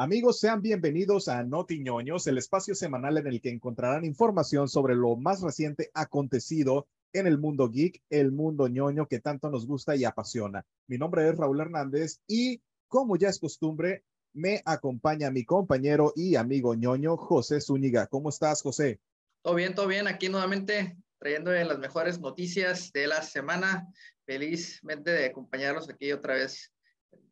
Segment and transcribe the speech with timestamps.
[0.00, 5.16] Amigos, sean bienvenidos a Notiñoños, el espacio semanal en el que encontrarán información sobre lo
[5.16, 10.04] más reciente acontecido en el mundo geek, el mundo ñoño que tanto nos gusta y
[10.04, 10.64] apasiona.
[10.86, 16.36] Mi nombre es Raúl Hernández y, como ya es costumbre, me acompaña mi compañero y
[16.36, 18.06] amigo ñoño, José Zúñiga.
[18.06, 19.00] ¿Cómo estás, José?
[19.42, 20.06] Todo bien, todo bien.
[20.06, 23.88] Aquí nuevamente trayendo las mejores noticias de la semana.
[24.24, 26.72] Felizmente de acompañarlos aquí otra vez,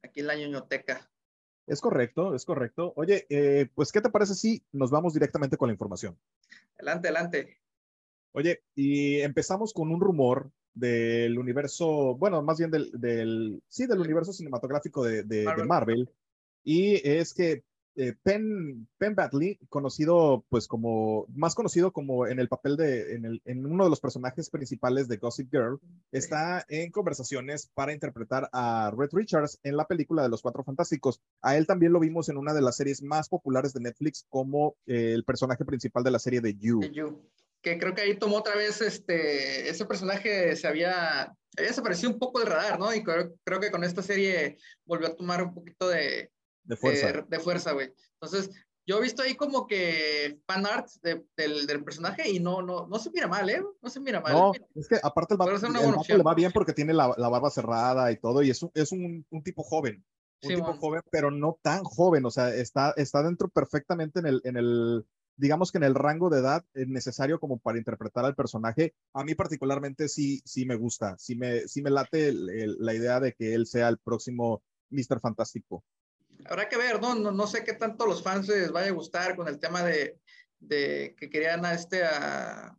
[0.03, 1.09] aquí en la ñoñoteca.
[1.67, 2.93] Es correcto, es correcto.
[2.97, 6.17] Oye, eh, pues, ¿qué te parece si nos vamos directamente con la información?
[6.77, 7.59] Adelante, adelante.
[8.33, 14.01] Oye, y empezamos con un rumor del universo, bueno, más bien del, del sí, del
[14.01, 15.63] universo cinematográfico de, de, Marvel.
[15.63, 16.11] de Marvel.
[16.63, 17.65] Y es que
[17.97, 23.25] eh, Penn, Penn Badley, conocido pues como, más conocido como en el papel de, en,
[23.25, 25.81] el, en, uno de los personajes principales de Gossip Girl,
[26.13, 31.21] está en conversaciones para interpretar a Red Richards en la película de Los Cuatro Fantásticos.
[31.41, 34.77] A él también lo vimos en una de las series más populares de Netflix como
[34.87, 36.83] eh, el personaje principal de la serie de You.
[36.93, 37.23] you.
[37.63, 42.19] Que creo que ahí tomó otra vez este, ese personaje se había, había desaparecido un
[42.19, 42.95] poco del radar, ¿no?
[42.95, 46.31] Y creo, creo que con esta serie volvió a tomar un poquito de,
[46.67, 47.11] de fuerza.
[47.11, 47.93] Eh, de fuerza, güey.
[48.21, 48.51] Entonces,
[48.87, 52.87] yo he visto ahí como que fan art de, del, del, personaje y no, no,
[52.87, 53.63] no se mira mal, ¿eh?
[53.83, 54.33] No se mira mal.
[54.33, 57.29] No, es que aparte el vato, el vato le va bien porque tiene la, la,
[57.29, 60.05] barba cerrada y todo y es un, es un, un tipo joven.
[60.43, 60.79] Un sí, tipo man.
[60.79, 65.05] joven, pero no tan joven, o sea, está, está dentro perfectamente en el, en el,
[65.37, 68.95] digamos que en el rango de edad necesario como para interpretar al personaje.
[69.15, 72.95] A mí particularmente sí, sí me gusta, sí me, sí me late el, el, la
[72.95, 75.19] idea de que él sea el próximo Mr.
[75.21, 75.83] Fantástico
[76.49, 77.15] habrá que ver, ¿no?
[77.15, 77.31] ¿no?
[77.31, 80.19] No sé qué tanto los fans les vaya a gustar con el tema de,
[80.61, 82.77] de que querían a este, a,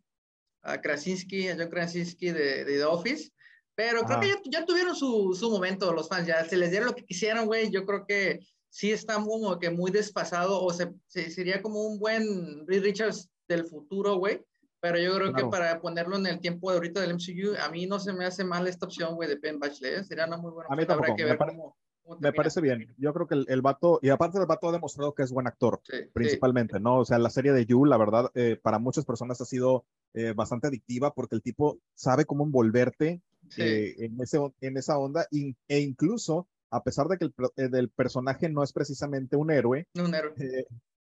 [0.62, 3.32] a Krasinski, a John Krasinski de, de The Office,
[3.76, 4.22] pero creo ah.
[4.22, 7.06] que ya, ya, tuvieron su, su momento los fans, ya se les dieron lo que
[7.06, 11.62] quisieron, güey, yo creo que sí está como que muy desfasado, o se, se sería
[11.62, 14.44] como un buen Reed Richards del futuro, güey,
[14.80, 15.36] pero yo creo claro.
[15.36, 18.26] que para ponerlo en el tiempo de ahorita del MCU, a mí no se me
[18.26, 21.26] hace mal esta opción, güey, de Ben Bachelet, sería una muy buena opción, habrá que
[21.26, 21.78] ver cómo
[22.20, 22.94] me parece bien.
[22.98, 25.48] Yo creo que el, el, vato, y aparte el vato ha demostrado que es buen
[25.48, 26.84] actor, sí, principalmente, sí.
[26.84, 27.00] ¿no?
[27.00, 30.34] O sea, la serie de You, la verdad, eh, para muchas personas ha sido eh,
[30.34, 33.62] bastante adictiva porque el tipo sabe cómo envolverte sí.
[33.62, 38.50] eh, en, ese, en esa onda e incluso, a pesar de que el del personaje
[38.50, 40.34] no es precisamente un héroe, un héroe.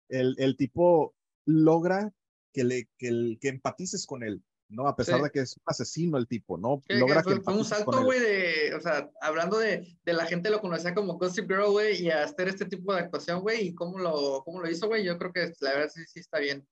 [0.08, 1.14] El, el, tipo
[1.46, 2.12] logra
[2.52, 4.42] que, le, que, el, que empatices con él.
[4.68, 4.88] ¿No?
[4.88, 5.24] A pesar sí.
[5.24, 6.82] de que es un asesino el tipo, ¿no?
[6.86, 10.26] Que, Logra que fue, fue un salto, güey, de, o sea, hablando de, de, la
[10.26, 13.68] gente lo conocía como Gossip Girl, güey, y a hacer este tipo de actuación, güey,
[13.68, 16.38] y cómo lo, cómo lo hizo, güey, yo creo que la verdad sí, sí está
[16.38, 16.66] bien.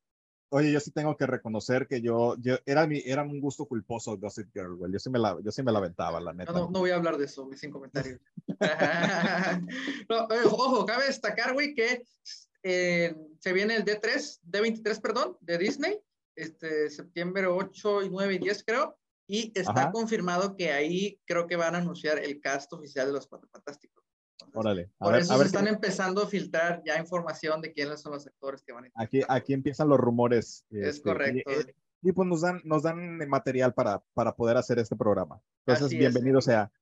[0.54, 4.18] Oye, yo sí tengo que reconocer que yo, yo era, mi, era un gusto culposo
[4.18, 4.92] Gossip Girl, güey.
[4.92, 6.52] Yo sí me la, yo sí me la aventaba, la neta.
[6.52, 8.20] No, no, no voy a hablar de eso, güey, sin comentarios.
[10.10, 12.04] no, eh, ojo, cabe destacar, güey, que
[12.64, 15.98] eh, se viene el D3, D23, perdón, de Disney
[16.36, 19.92] este, septiembre 8 y 9 y 10 creo, y está Ajá.
[19.92, 24.04] confirmado que ahí creo que van a anunciar el cast oficial de los Cuatro Fantásticos.
[24.32, 24.90] Entonces, Órale.
[24.98, 25.70] A por ver, eso a se están qué...
[25.70, 29.52] empezando a filtrar ya información de quiénes son los actores que van a Aquí, aquí
[29.52, 30.64] empiezan los rumores.
[30.70, 31.50] Es este, correcto.
[32.02, 35.40] Y, y, pues nos dan, nos dan material para, para poder hacer este programa.
[35.60, 36.44] Entonces, Así bienvenido es.
[36.44, 36.72] sea.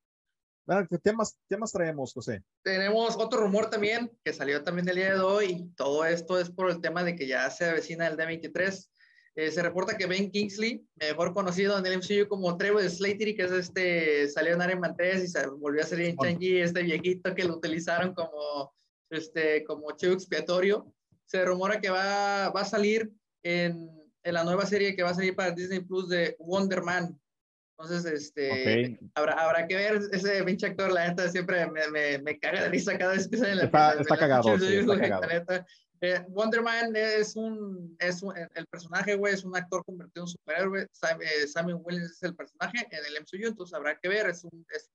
[0.88, 2.44] ¿qué, temas, ¿Qué más traemos, José?
[2.62, 6.50] Tenemos otro rumor también que salió también el día de hoy y todo esto es
[6.50, 8.88] por el tema de que ya se avecina el D23
[9.40, 13.44] eh, se reporta que Ben Kingsley, mejor conocido en el MCU como Trevor Slattery, que
[13.44, 16.82] es este, salió en Iron Man 3 y se volvió a salir en Shang-Chi, este
[16.82, 18.74] viejito que lo utilizaron como,
[19.08, 20.92] este, como chivo expiatorio.
[21.24, 23.10] Se rumora que va, va a salir
[23.42, 23.88] en,
[24.24, 27.18] en, la nueva serie que va a salir para Disney Plus de Wonder Man.
[27.78, 28.98] Entonces, este, okay.
[29.14, 32.68] habrá, habrá que ver ese pinche actor, la neta siempre me, me, me caga de
[32.68, 35.22] risa cada vez que sale en la Está, está cagado, sí, está cagado.
[35.22, 35.66] La neta,
[36.02, 40.28] eh, Wonder Man es un, es un, el personaje, güey, es un actor convertido en
[40.28, 40.86] superhéroe.
[40.92, 44.28] Sam, eh, Samuel Williams es el personaje en el MCU, entonces habrá que ver.
[44.28, 44.90] Es, un, es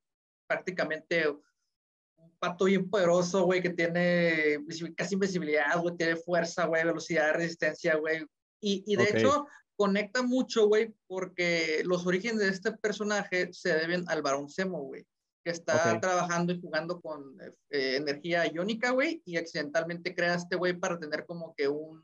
[0.48, 4.58] prácticamente un pato bien poderoso, güey, que tiene
[4.98, 8.26] casi invisibilidad, güey, tiene fuerza, güey, velocidad, resistencia, güey.
[8.60, 9.22] Y, y de okay.
[9.22, 14.80] hecho, conecta mucho, güey, porque los orígenes de este personaje se deben al varón Zemo,
[14.80, 15.06] güey
[15.46, 16.00] que está okay.
[16.00, 17.40] trabajando y jugando con
[17.70, 22.04] eh, energía iónica, güey, y accidentalmente crea este güey para tener como que un,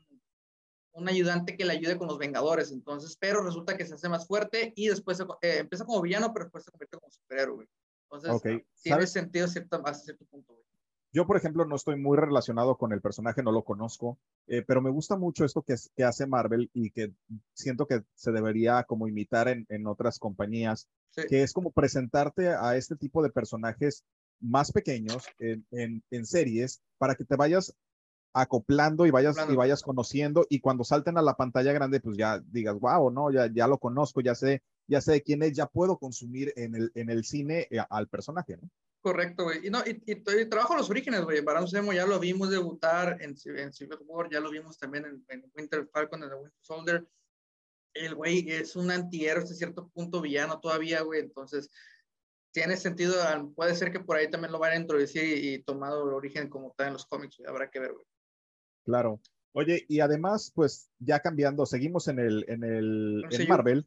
[0.92, 2.70] un ayudante que le ayude con los Vengadores.
[2.70, 6.32] Entonces, pero resulta que se hace más fuerte y después se, eh, empieza como villano,
[6.32, 7.68] pero después se convierte como superhéroe, güey.
[8.04, 8.64] Entonces, okay.
[8.80, 9.12] tiene ¿Sabes?
[9.12, 10.64] sentido cierto, hasta cierto punto, güey.
[11.14, 14.80] Yo, por ejemplo, no estoy muy relacionado con el personaje, no lo conozco, eh, pero
[14.80, 17.12] me gusta mucho esto que, que, hace Marvel y que
[17.52, 21.22] siento que se debería como imitar en, en otras compañías, sí.
[21.28, 24.04] que es como presentarte a este tipo de personajes
[24.40, 27.74] más pequeños en, en, en, series para que te vayas
[28.32, 32.40] acoplando y vayas, y vayas conociendo y cuando salten a la pantalla grande, pues ya
[32.46, 35.66] digas, wow, no, ya, ya lo conozco, ya sé, ya sé de quién es, ya
[35.66, 38.70] puedo consumir en el, en el cine eh, al personaje, ¿no?
[39.02, 39.66] Correcto, güey.
[39.66, 41.40] Y, no, y, y, trabajo los orígenes, güey.
[41.40, 45.24] Baron Zemo ya lo vimos debutar en, en Civil War, ya lo vimos también en,
[45.28, 47.08] en Winter Falcon, en The Winter Soldier.
[47.94, 51.18] El güey es un antihéroe hasta cierto punto villano todavía, güey.
[51.18, 51.68] Entonces,
[52.52, 53.14] tiene sentido,
[53.56, 56.70] puede ser que por ahí también lo van a introducir y, tomado el origen como
[56.70, 58.06] está en los cómics, habrá que ver, güey.
[58.84, 59.20] Claro.
[59.52, 63.84] Oye, y además, pues ya cambiando, seguimos en el, en el en Marvel,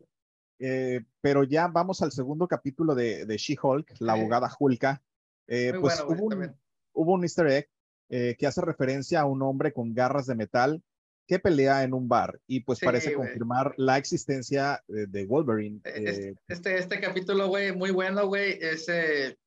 [0.59, 5.01] eh, pero ya vamos al segundo capítulo de, de She-Hulk, la abogada Hulka.
[5.47, 6.55] Eh, pues hubo, un,
[6.93, 7.69] hubo, un, easter egg
[8.09, 10.83] eh, que hace referencia a un hombre con garras de metal
[11.27, 15.81] que pelea en un bar y pues parece confirmar la existencia de, Wolverine.
[15.83, 19.37] Este, este, este, capítulo, güey, muy bueno, güey, ese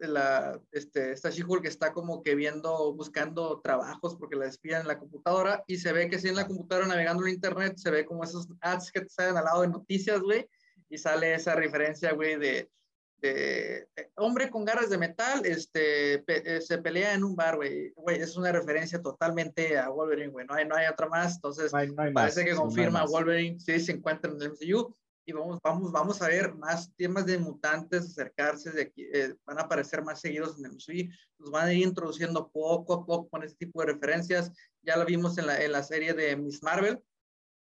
[0.00, 4.88] la, este, esta she que está como que viendo, buscando trabajos porque la despiden en
[4.88, 8.04] la computadora y se ve que si en la computadora navegando en internet se ve
[8.04, 10.48] como esos ads que te salen al lado de noticias, güey,
[10.88, 12.70] y sale esa referencia, güey, de,
[13.18, 18.20] de, hombre con garras de metal, este, eh, se pelea en un bar, güey, güey,
[18.20, 21.72] es una referencia totalmente a Wolverine, güey, no hay, no hay otra más, entonces
[22.14, 24.94] parece que confirma Wolverine, sí se encuentra en el MCU,
[25.28, 29.58] y vamos, vamos, vamos a ver más temas de mutantes acercarse, de aquí, eh, van
[29.58, 33.28] a aparecer más seguidos en el MCU, nos van a ir introduciendo poco a poco
[33.28, 34.52] con este tipo de referencias,
[34.82, 37.02] ya lo vimos en la, en la serie de Miss Marvel,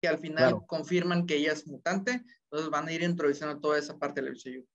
[0.01, 3.99] que al final confirman que ella es mutante, entonces van a ir introduciendo toda esa
[3.99, 4.67] parte del MCU.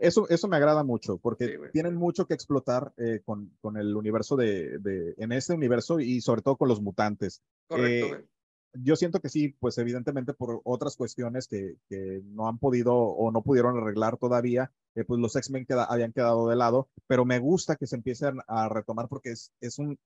[0.00, 4.34] Eso, eso me agrada mucho, porque tienen mucho que explotar eh, con, con, el universo
[4.34, 7.42] de, de, en este universo y sobre todo con los mutantes.
[7.68, 8.26] Correcto, eh,
[8.72, 13.30] yo siento que sí, pues evidentemente por otras cuestiones que, que no han podido o
[13.30, 17.38] no pudieron arreglar todavía, eh, pues los X-Men queda, habían quedado de lado, pero me
[17.38, 19.98] gusta que se empiecen a retomar porque es, es un...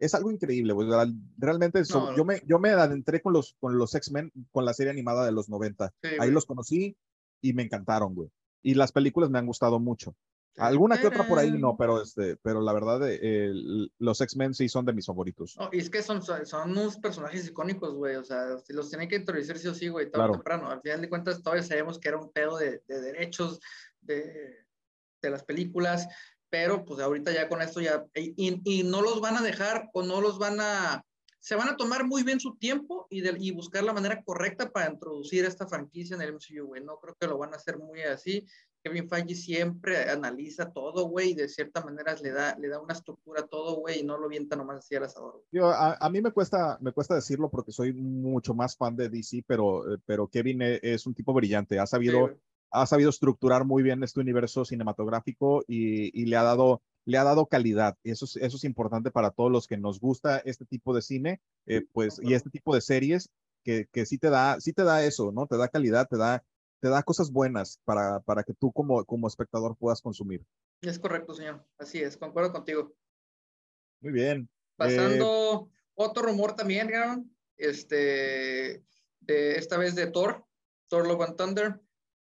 [0.00, 0.88] Es algo increíble, pues,
[1.38, 5.24] realmente yo, me, yo me adentré con los, con los X-Men con la serie animada
[5.24, 5.92] de los 90.
[6.18, 6.96] Ahí los conocí
[7.40, 8.28] y me encantaron, güey.
[8.64, 10.16] Y las películas me han gustado mucho.
[10.56, 13.52] Alguna que otra por ahí no, pero este, pero la verdad, eh,
[13.98, 15.56] los X-Men sí son de mis favoritos.
[15.72, 18.14] y es que son, son unos personajes icónicos, güey.
[18.16, 20.70] O sea, los tienen que introducir sí o sí, güey, tarde temprano.
[20.70, 23.60] Al final de cuentas, todavía sabemos que era un pedo de, de derechos
[24.00, 24.64] de,
[25.20, 26.06] de, las películas,
[26.48, 28.04] pero pues ahorita ya con esto ya.
[28.14, 31.04] Y, y, no los van a dejar o no los van a.
[31.44, 34.70] Se van a tomar muy bien su tiempo y, de, y buscar la manera correcta
[34.70, 36.82] para introducir esta franquicia en el MCU, güey.
[36.82, 38.46] No creo que lo van a hacer muy así.
[38.82, 42.94] Kevin Feige siempre analiza todo, güey, y de cierta manera le da, le da una
[42.94, 45.44] estructura a todo, güey, y no lo vienta nomás así al asador.
[45.52, 49.10] Yo, a, a, mí me cuesta, me cuesta decirlo porque soy mucho más fan de
[49.10, 52.38] DC, pero, eh, pero Kevin e, es, un tipo brillante, ha sabido,
[52.70, 57.24] ha sabido estructurar muy bien este universo cinematográfico y, y, le ha dado le ha
[57.24, 57.96] dado calidad.
[58.02, 61.40] Eso es, eso es importante para todos los que nos gusta este tipo de cine,
[61.66, 63.30] eh, pues, y este tipo de series,
[63.62, 65.46] que, que sí te da, sí te da eso, ¿no?
[65.46, 66.44] Te da calidad, te da,
[66.80, 70.44] te da cosas buenas para, para que tú como, como espectador puedas consumir.
[70.82, 71.64] Es correcto, señor.
[71.78, 72.94] Así es, concuerdo contigo.
[74.00, 74.48] Muy bien.
[74.76, 76.90] Pasando eh, otro rumor también,
[77.56, 78.84] este,
[79.20, 80.44] de esta vez de Thor,
[80.88, 81.80] Thor Love and Thunder.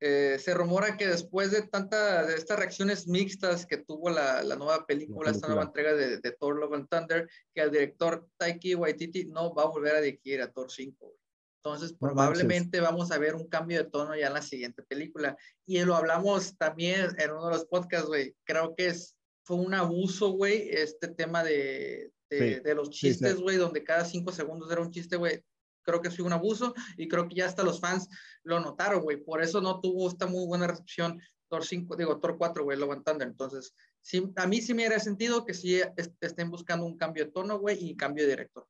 [0.02, 4.56] Eh, se rumora que después de tanta de estas reacciones mixtas que tuvo la, la
[4.56, 8.74] nueva película, esta nueva entrega de, de, Thor Love and Thunder, que el director Taiki
[8.74, 11.14] Waititi no va a volver a dirigir a Thor 5.
[11.62, 15.36] Entonces, probablemente vamos a ver un cambio de tono ya en la siguiente película.
[15.66, 18.34] Y lo hablamos también en uno de los podcasts, güey.
[18.44, 19.14] Creo que es,
[19.44, 24.70] fue un abuso, güey, este tema de, de, los chistes, güey, donde cada cinco segundos
[24.72, 25.44] era un chiste, güey.
[25.82, 28.08] Creo que fue un abuso y creo que ya hasta los fans
[28.42, 29.16] lo notaron, güey.
[29.16, 31.20] Por eso no tuvo esta muy buena recepción
[31.50, 33.28] Thor 5, digo, Thor 4, güey, Love and Thunder.
[33.28, 35.80] Entonces, sí, a mí sí me haría sentido que sí
[36.20, 38.66] estén buscando un cambio de tono, güey, y cambio de director.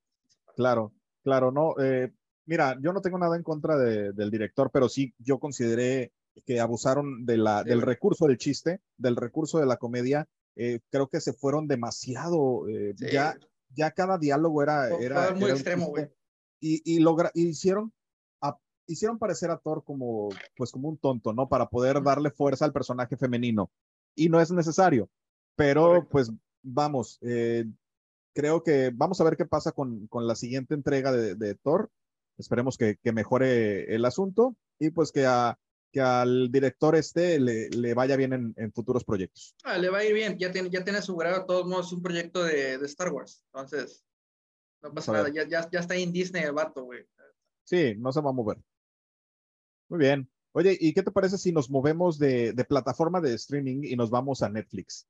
[0.56, 1.74] Claro, claro, no.
[1.78, 2.10] Eh,
[2.46, 6.12] mira, yo no tengo nada en contra del director, pero sí yo consideré
[6.46, 10.26] que abusaron de la, del recurso del chiste, del recurso de la comedia.
[10.56, 13.36] Eh, creo que se fueron demasiado, eh, ya,
[13.68, 14.88] ya cada diálogo era...
[14.98, 16.08] era muy extremo, güey.
[16.60, 17.92] Y, y, logra, hicieron,
[18.86, 21.48] hicieron parecer a Thor como, pues como un tonto, ¿no?
[21.48, 23.70] Para poder darle fuerza al personaje femenino.
[24.14, 25.08] Y no es necesario,
[25.56, 26.30] pero pues
[26.62, 27.64] vamos, eh,
[28.34, 31.90] creo que vamos a ver qué pasa con, con la siguiente entrega de, de Thor
[32.40, 35.58] Esperemos que, que mejore el asunto y pues que, a,
[35.92, 39.54] que al director este le, le vaya bien en, en, futuros proyectos.
[39.62, 42.00] Ah, le va a ir bien, ya tiene, ya tiene asegurado de todos modos un
[42.00, 44.06] proyecto de, de Star Wars, entonces
[44.82, 47.06] no pasa nada, ya, ya, ya, está en Disney el vato, güey.
[47.64, 48.58] Sí, no se va a mover.
[49.88, 50.30] Muy bien.
[50.52, 54.10] Oye, ¿y qué te parece si nos movemos de, de plataforma de streaming y nos
[54.10, 55.06] vamos a Netflix?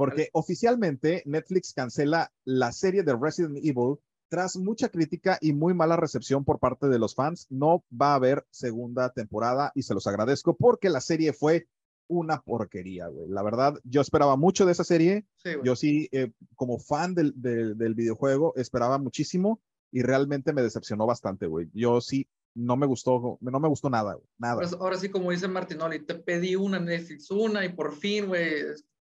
[0.00, 3.98] porque oficialmente Netflix cancela la serie de Resident Evil
[4.30, 7.46] tras mucha crítica y muy mala recepción por parte de los fans.
[7.50, 11.68] No va a haber segunda temporada y se los agradezco porque la serie fue
[12.10, 13.28] una porquería, güey.
[13.28, 15.24] La verdad, yo esperaba mucho de esa serie.
[15.64, 19.62] yo sí, eh, como fan del, del, videojuego, esperaba muchísimo
[19.92, 21.70] y realmente me decepcionó bastante, güey.
[21.72, 24.26] Yo sí, no me gustó, no me gustó nada, güey.
[24.38, 24.68] Nada.
[24.80, 28.64] ahora sí, como dice Martinoli, te pedí una Netflix, una y por fin, güey,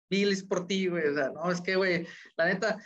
[0.08, 1.08] Billy por ti, güey.
[1.08, 2.06] O sea, no, es que, güey,
[2.38, 2.78] la neta,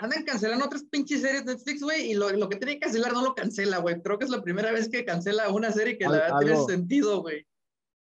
[0.00, 3.12] andan cancelando otras pinches series de Netflix, güey, y lo, lo, que tiene que cancelar
[3.12, 4.02] no lo cancela, güey.
[4.02, 7.22] Creo que es la primera vez que cancela una serie que la verdad tiene sentido,
[7.22, 7.46] güey.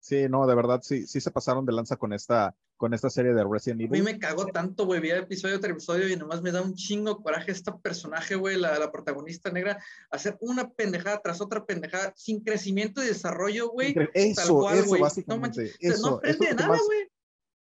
[0.00, 3.34] Sí, no, de verdad, sí, sí se pasaron de lanza con esta, con esta serie
[3.34, 4.00] de Resident Evil.
[4.00, 6.74] A mí me cagó tanto, güey, vi episodio tras episodio y nomás me da un
[6.74, 12.12] chingo coraje esta personaje, güey, la, la, protagonista negra, hacer una pendejada tras otra pendejada,
[12.16, 13.94] sin crecimiento y desarrollo, güey.
[14.14, 15.72] Eso, eso, básicamente.
[15.80, 17.08] No, eso, no aprende nada, güey.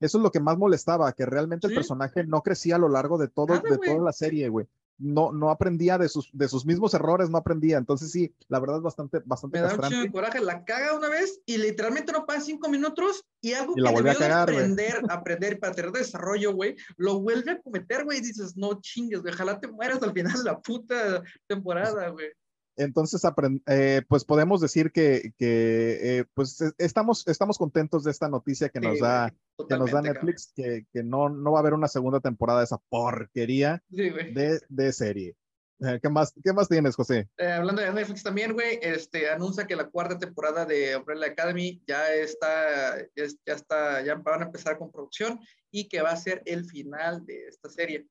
[0.00, 3.16] Eso es lo que más molestaba, que realmente el personaje no crecía a lo largo
[3.16, 4.66] de, todo, de toda la serie, güey.
[4.98, 7.78] No, no aprendía de sus, de sus mismos errores, no aprendía.
[7.78, 11.08] Entonces sí, la verdad es bastante, bastante Me da un de coraje, la caga una
[11.08, 15.58] vez y literalmente no pasa cinco minutos y algo que debió a cagar, aprender, aprender
[15.58, 19.60] para tener desarrollo, güey, lo vuelve a cometer, güey, y dices, no chingues, güey, ojalá
[19.60, 22.28] te mueras al final de la puta temporada, güey.
[22.76, 23.22] Entonces,
[23.66, 28.80] eh, pues podemos decir que, que eh, pues estamos, estamos contentos de esta noticia que
[28.80, 29.32] nos da,
[29.68, 32.64] que nos da Netflix, que, que, no, no va a haber una segunda temporada de
[32.64, 35.36] esa porquería de, de, serie.
[35.80, 37.28] Eh, ¿Qué más, ¿Qué más tienes, José?
[37.38, 42.12] hablando de Netflix también, güey, este, anuncia que la cuarta temporada de Umbrella Academy ya
[42.12, 45.38] está, ya, está, ya van a empezar con producción
[45.70, 48.06] y que va a ser el final de esta serie.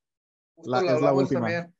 [0.64, 1.70] la, es la última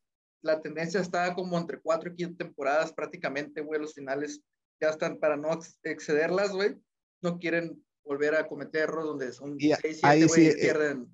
[0.45, 4.41] la tendencia está como entre cuatro y quince temporadas prácticamente, güey, los finales
[4.81, 6.77] ya están para no excederlas, güey.
[7.23, 11.09] No quieren volver a cometer errores donde son y seis, siete, güey, eh, pierden.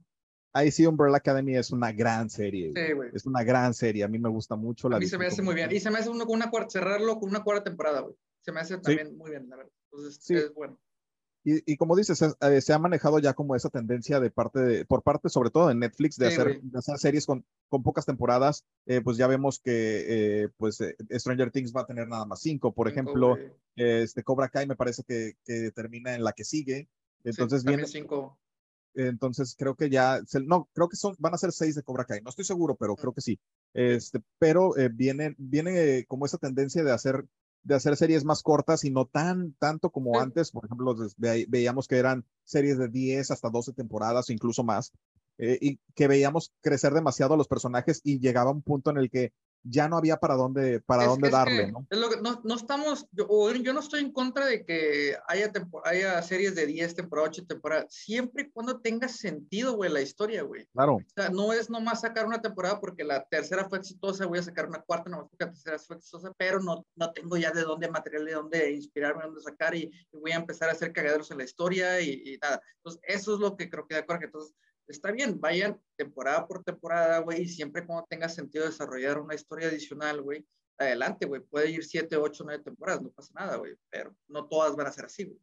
[0.52, 2.72] Ahí sí, Umbrella Academy es una gran serie.
[2.74, 3.10] Sí, güey.
[3.14, 4.02] Es una gran serie.
[4.02, 4.88] A mí me gusta mucho.
[4.88, 5.70] La a mí se me hace muy bien.
[5.70, 8.16] Y se me hace uno con una cuarta, cerrarlo con una cuarta temporada, güey.
[8.40, 9.72] Se me hace también muy bien, la verdad.
[9.92, 10.34] Entonces, sí.
[10.34, 10.76] es bueno.
[11.42, 15.02] Y, como dices, eh, se ha manejado ya como esa tendencia de parte de, por
[15.02, 18.66] parte sobre todo de Netflix de, hacer, hacer, series con, con pocas temporadas.
[18.84, 20.78] Eh, pues ya vemos que eh, pues
[21.10, 22.74] Stranger Things va a tener nada más cinco.
[22.74, 23.38] Por ejemplo,
[23.74, 26.90] este Cobra Kai me parece que, que, termina en la que sigue.
[27.24, 27.86] Entonces viene.
[27.86, 28.38] Cinco.
[28.92, 32.20] Entonces creo que ya, no, creo que son, van a ser seis de Cobra Kai.
[32.20, 33.40] No estoy seguro, pero creo que sí.
[33.72, 37.24] Este, pero viene, viene como esa tendencia de hacer
[37.62, 40.50] de hacer series más cortas y no tan tanto como antes.
[40.50, 44.92] Por ejemplo, veíamos que eran series de 10 hasta 12 temporadas o incluso más,
[45.38, 49.10] eh, y que veíamos crecer demasiado a los personajes y llegaba un punto en el
[49.10, 51.86] que ya no había para dónde, para dónde darle, ¿no?
[51.90, 55.52] Es lo que, no, no estamos, yo, yo, no estoy en contra de que haya,
[55.84, 60.42] haya series de 10 temporadas, 8 temporadas, siempre y cuando tenga sentido, güey, la historia,
[60.42, 60.66] güey.
[60.72, 60.94] Claro.
[60.94, 64.42] O sea, no es nomás sacar una temporada porque la tercera fue exitosa, voy a
[64.42, 67.62] sacar una cuarta, nomás porque la tercera fue exitosa, pero no, no tengo ya de
[67.62, 71.30] dónde material, de dónde inspirarme, de dónde sacar y, voy a empezar a hacer cagaderos
[71.30, 72.60] en la historia y, y nada.
[72.76, 74.54] Entonces, eso es lo que creo que de acuerdo que entonces
[74.90, 79.68] está bien, vayan temporada por temporada, güey, y siempre cuando tenga sentido desarrollar una historia
[79.68, 80.46] adicional, güey,
[80.78, 84.76] adelante, güey, puede ir siete, ocho, nueve temporadas, no pasa nada, güey, pero no todas
[84.76, 85.38] van a ser así, güey.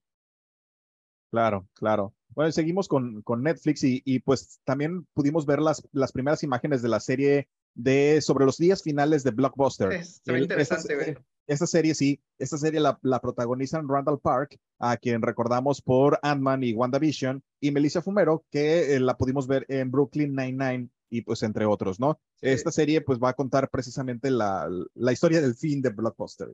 [1.31, 2.13] Claro, claro.
[2.29, 6.81] Bueno, seguimos con, con Netflix y, y, pues también pudimos ver las, las primeras imágenes
[6.81, 9.91] de la serie de sobre los días finales de Blockbuster.
[9.93, 11.17] Es, interesante, güey.
[11.45, 16.63] Esta serie sí, esta serie la, la, protagonizan Randall Park, a quien recordamos por Ant-Man
[16.63, 21.43] y WandaVision, y Melissa Fumero, que eh, la pudimos ver en Brooklyn Nine-Nine y pues
[21.43, 22.19] entre otros, ¿no?
[22.41, 26.49] Esta serie pues va a contar precisamente la, la historia del fin de Blockbuster.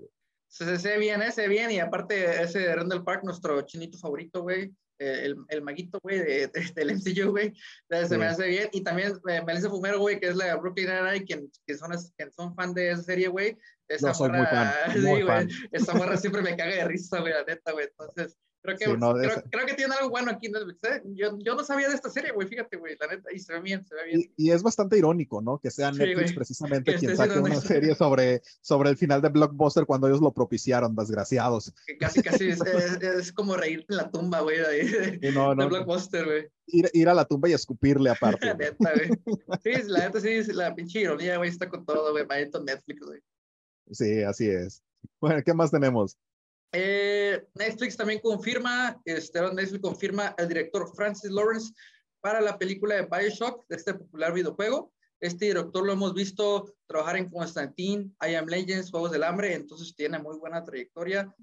[0.47, 1.31] Se, se, ve bien, ¿eh?
[1.31, 5.61] se ve bien, y aparte ese Randall Park, nuestro chinito favorito, güey, eh, el, el,
[5.61, 7.53] maguito, güey, de, del MCU, güey,
[7.89, 8.69] se me hace bien.
[8.71, 12.31] Y también eh, Melissa Fumero, güey, que es la Brooklyn Nine-Nine, quien, que son, quien
[12.31, 13.57] son fan de esa serie, güey,
[13.87, 14.73] esa no, soy muy fan.
[15.03, 15.49] Muy fan.
[15.71, 17.85] Esa morra siempre me caga de risa, güey, la neta, güey.
[17.85, 21.01] Entonces, creo que, creo, creo, que tiene algo bueno aquí Netflix, ¿eh?
[21.13, 23.61] Yo, yo no sabía de esta serie, güey, fíjate, güey, la neta, y se ve
[23.61, 24.31] bien, se ve bien.
[24.37, 25.59] Y, y es bastante irónico, ¿no?
[25.59, 29.85] Que sea Netflix sí, precisamente quien saque una serie sobre, sobre el final de Blockbuster
[29.85, 31.73] cuando ellos lo propiciaron, desgraciados.
[31.85, 35.53] Que casi, casi es, es, es, como reírte en la tumba, güey, de, de, no,
[35.53, 36.47] no, de Blockbuster, güey.
[36.67, 38.45] Ir, ir, a la tumba y escupirle aparte.
[38.45, 39.09] la neta, güey.
[39.63, 43.19] Sí, la neta, sí, la pinche ironía, güey, está con todo, güey, para Netflix, güey.
[43.91, 44.81] Sí, así es.
[45.19, 46.17] Bueno, ¿qué más tenemos?
[46.75, 51.71] Eh, Netflix también confirma, este, Netflix confirma el director Francis Lawrence
[52.19, 54.91] para la película de Bioshock, de este popular videojuego.
[55.19, 59.95] Este director lo hemos visto trabajar en Constantine, I Am Legends, Juegos del Hambre, entonces
[59.95, 61.33] tiene muy buena trayectoria.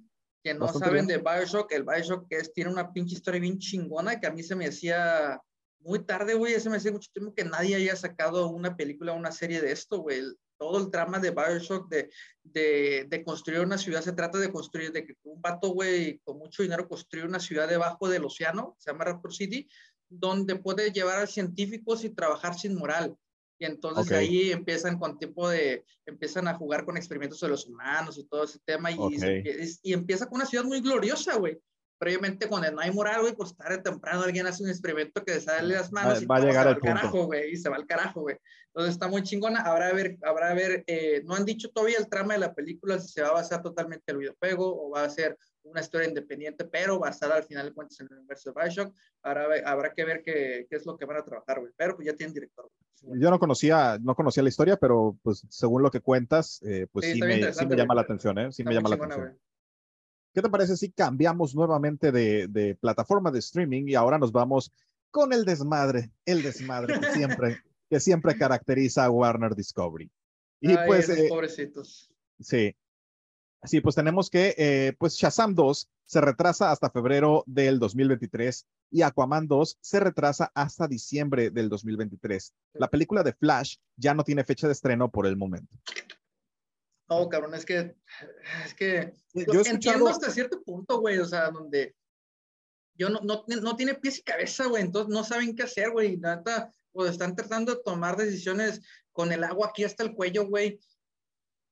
[0.43, 4.27] Que no saben de Bioshock, el Bioshock es, tiene una pinche historia bien chingona que
[4.27, 5.41] a mí se me hacía
[5.81, 9.17] muy tarde, güey, ese me hace mucho tiempo que nadie haya sacado una película o
[9.17, 10.23] una serie de esto, güey.
[10.59, 12.11] Todo el trama de Bioshock, de,
[12.43, 16.39] de, de, construir una ciudad, se trata de construir, de que un vato, güey, con
[16.39, 19.67] mucho dinero construye una ciudad debajo del océano, se llama Raptor City,
[20.11, 23.17] donde puede llevar a científicos y trabajar sin moral.
[23.59, 28.19] Y entonces ahí empiezan con tiempo de, empiezan a jugar con experimentos de los humanos
[28.19, 28.91] y todo ese tema.
[28.91, 28.99] Y,
[29.83, 31.59] y, empieza con una ciudad muy gloriosa, güey
[32.01, 35.35] previamente cuando no hay moral, güey, pues tarde o temprano alguien hace un experimento que
[35.35, 37.87] le sale las manos y va a llegar al carajo, güey, y se va al
[37.87, 38.39] carajo, güey.
[38.69, 39.61] Entonces está muy chingona.
[39.61, 42.55] Habrá a ver, habrá a ver, eh, no han dicho todavía el trama de la
[42.55, 45.83] película si se va a basar totalmente en el videojuego o va a ser una
[45.83, 48.95] historia independiente, pero basada al final de cuentas en el universo de Bioshock.
[49.23, 51.71] Habrá, habrá que ver qué, qué, es lo que van a trabajar, güey.
[51.77, 52.71] Pero pues ya tienen director.
[53.03, 57.13] Yo no conocía, no conocía la historia, pero pues según lo que cuentas, eh, pues
[57.13, 58.53] sí, me, sí me, llama la atención, ¿eh?
[58.53, 59.39] Sí me llama la atención.
[60.33, 64.73] ¿Qué te parece si cambiamos nuevamente de, plataforma de streaming y ahora nos vamos
[65.11, 67.59] con el desmadre, el desmadre que siempre,
[67.91, 70.11] que siempre caracteriza a Warner Discovery?
[70.61, 72.11] Y pues, eh, pobrecitos.
[72.39, 72.77] Sí.
[73.65, 79.03] Sí, pues tenemos que, eh, pues Shazam 2 se retrasa hasta febrero del 2023 y
[79.03, 82.55] Aquaman 2 se retrasa hasta diciembre del 2023.
[82.75, 85.77] La película de Flash ya no tiene fecha de estreno por el momento.
[87.11, 87.97] No, cabrón, es que,
[88.65, 91.97] es que yo entiendo hasta cierto punto, güey, o sea, donde
[92.95, 96.17] yo no, no, no tiene pies y cabeza, güey, entonces no saben qué hacer, güey,
[96.17, 98.81] neta, pues están tratando de tomar decisiones
[99.13, 100.79] con el agua aquí hasta el cuello, güey,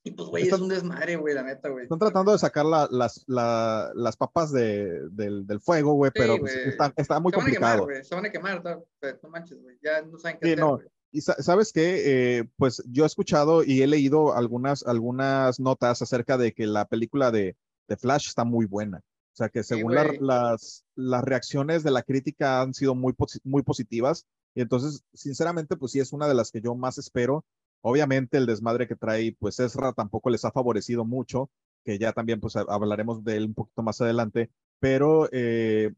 [0.04, 1.84] y pues, güey, es un desmadre, güey, la neta, güey.
[1.84, 6.38] Están tratando de sacar la, las, la, las papas de, del, del, fuego, güey, pero
[6.38, 7.86] pues, está, está, muy complicado.
[8.02, 10.80] se van a quemar, no manches, güey, ya no saben qué hacer, no.
[11.10, 16.36] Y sabes que, eh, pues yo he escuchado y he leído algunas, algunas notas acerca
[16.36, 17.56] de que la película de,
[17.88, 18.98] de Flash está muy buena.
[18.98, 24.26] O sea, que según las, las reacciones de la crítica han sido muy, muy positivas.
[24.54, 27.44] Y entonces, sinceramente, pues sí es una de las que yo más espero.
[27.80, 31.50] Obviamente el desmadre que trae, pues Ezra tampoco les ha favorecido mucho,
[31.84, 34.50] que ya también pues hablaremos de él un poquito más adelante.
[34.80, 35.92] Pero, eh,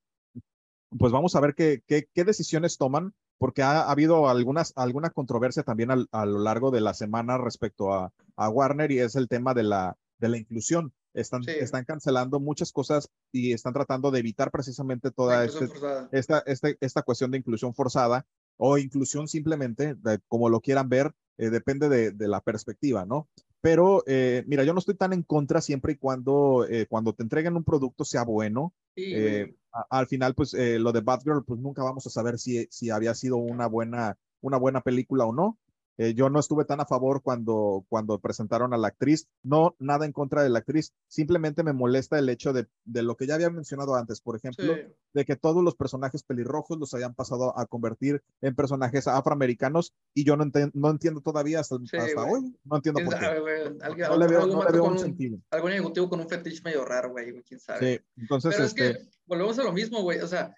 [0.99, 5.63] pues vamos a ver qué, qué, qué decisiones toman porque ha, habido algunas, alguna controversia
[5.63, 9.63] también a lo largo de la semana respecto a, Warner y es el tema de
[9.63, 10.93] la, de la inclusión.
[11.15, 15.69] Están, están cancelando muchas cosas y están tratando de evitar precisamente toda este,
[16.13, 18.27] esta, este, esta cuestión de inclusión forzada
[18.59, 19.97] o inclusión simplemente,
[20.29, 23.29] como lo quieran ver, eh, depende de, de, la perspectiva, ¿no?
[23.61, 27.23] Pero eh, mira, yo no estoy tan en contra siempre y cuando, eh, cuando te
[27.23, 28.75] entreguen un producto sea bueno.
[28.97, 29.55] Eh,
[29.89, 33.37] al final, pues lo de Batgirl, pues nunca vamos a saber si, si había sido
[33.37, 35.59] una buena, una buena película o no.
[36.03, 39.29] Eh, yo no estuve tan a favor cuando, cuando presentaron a la actriz.
[39.43, 40.95] No, nada en contra de la actriz.
[41.09, 44.75] Simplemente me molesta el hecho de, de lo que ya había mencionado antes, por ejemplo,
[45.13, 50.25] de que todos los personajes pelirrojos los hayan pasado a convertir en personajes afroamericanos y
[50.25, 52.57] yo no, no entiendo todavía hasta, hasta hoy.
[52.65, 53.27] No entiendo por qué.
[53.27, 55.39] no le veo, no le veo un sentido.
[55.51, 57.99] Algún ejecutivo con un fetiche medio raro, güey, quién sabe.
[57.99, 58.55] Sí, entonces.
[58.55, 60.21] Pero es que este volvemos a lo mismo, güey.
[60.21, 60.57] O sea,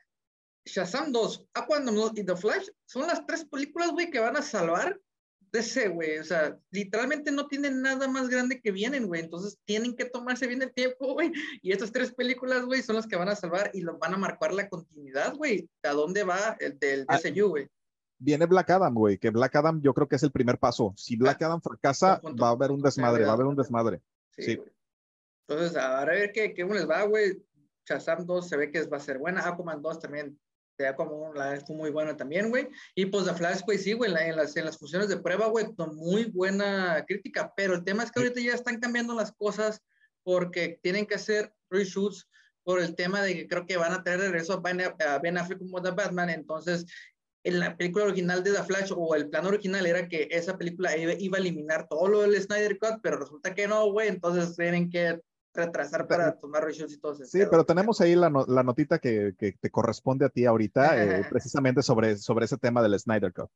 [0.64, 5.00] Shazam 2, Aquaman y The Flash son las tres películas, güey, que van a salvar
[5.52, 6.18] ese, güey.
[6.18, 9.20] O sea, literalmente no tienen nada más grande que vienen, güey.
[9.20, 11.32] Entonces tienen que tomarse bien el tiempo, güey.
[11.62, 14.18] Y estas tres películas, güey, son las que van a salvar y lo van a
[14.18, 15.68] marcar la continuidad, güey.
[15.82, 17.68] ¿A dónde va el del ah, DCU, güey?
[18.18, 20.94] Viene Black Adam, güey, que Black Adam yo creo que es el primer paso.
[20.96, 24.00] Si Black ah, Adam fracasa, va a haber un desmadre, va a haber un desmadre.
[24.30, 24.60] Sí.
[25.48, 27.42] Entonces, ahora a ver qué, qué les va, güey.
[27.84, 29.46] Shazam 2 se ve que va a ser buena.
[29.46, 30.38] Aquaman 2 también
[30.76, 32.68] sea como la fue muy buena también, güey.
[32.94, 35.74] Y pues The Flash, güey, sí, güey, en, las, en las funciones de prueba, güey,
[35.74, 39.80] con muy buena crítica, pero el tema es que ahorita ya están cambiando las cosas
[40.22, 42.28] porque tienen que hacer reshoots
[42.64, 45.82] por el tema de que creo que van a tener regreso a Ben Affleck como
[45.82, 46.86] The Batman, entonces
[47.44, 50.96] en la película original de The Flash o el plan original era que esa película
[50.96, 54.90] iba a eliminar todo lo del Snyder Cut, pero resulta que no, güey, entonces tienen
[54.90, 55.20] que
[55.54, 57.24] retrasar para tomar reshoots y todo eso.
[57.26, 61.26] Sí, pero tenemos ahí la, la notita que, que, te corresponde a ti ahorita, eh,
[61.30, 63.50] precisamente sobre, sobre ese tema del Snyder Cut.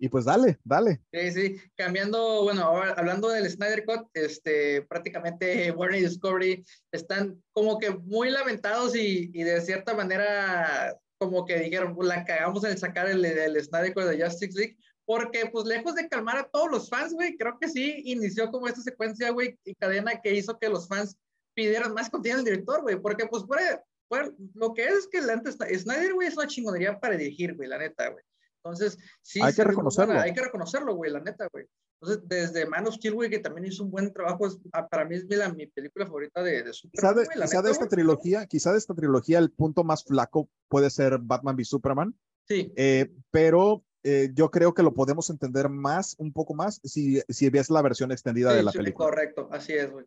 [0.00, 1.00] Y pues dale, dale.
[1.12, 7.78] Sí, sí, cambiando, bueno, hablando del Snyder Cut, este, prácticamente Warner y Discovery están como
[7.78, 13.08] que muy lamentados y, y de cierta manera como que dijeron, la cagamos en sacar
[13.08, 14.78] el, el Snyder Cut de Justice League,
[15.08, 18.68] porque pues lejos de calmar a todos los fans, güey, creo que sí inició como
[18.68, 21.16] esta secuencia, güey, y cadena que hizo que los fans
[21.54, 25.56] pidieran más contenido al director, güey, porque pues por, lo que es, es que antes
[25.56, 28.22] Snyder, güey, es una chingonería para dirigir, güey, la neta, güey.
[28.62, 29.40] Entonces, sí.
[29.42, 30.20] Hay que reconocerlo.
[30.20, 31.64] hay que reconocerlo, güey, la neta, güey.
[32.02, 35.06] Entonces, desde Man of Steel, güey, que también hizo un buen trabajo, es, ah, para
[35.06, 37.14] mí es la, mi película favorita de, de Superman.
[37.14, 40.90] Quizá de, quizá de esta trilogía, quizá de esta trilogía, el punto más flaco puede
[40.90, 42.14] ser Batman v Superman,
[42.48, 42.72] Sí.
[42.76, 47.50] Eh, pero eh, yo creo que lo podemos entender más, un poco más, si, si
[47.50, 49.10] ves la versión extendida de la sí, película.
[49.10, 50.06] Correcto, así es, güey.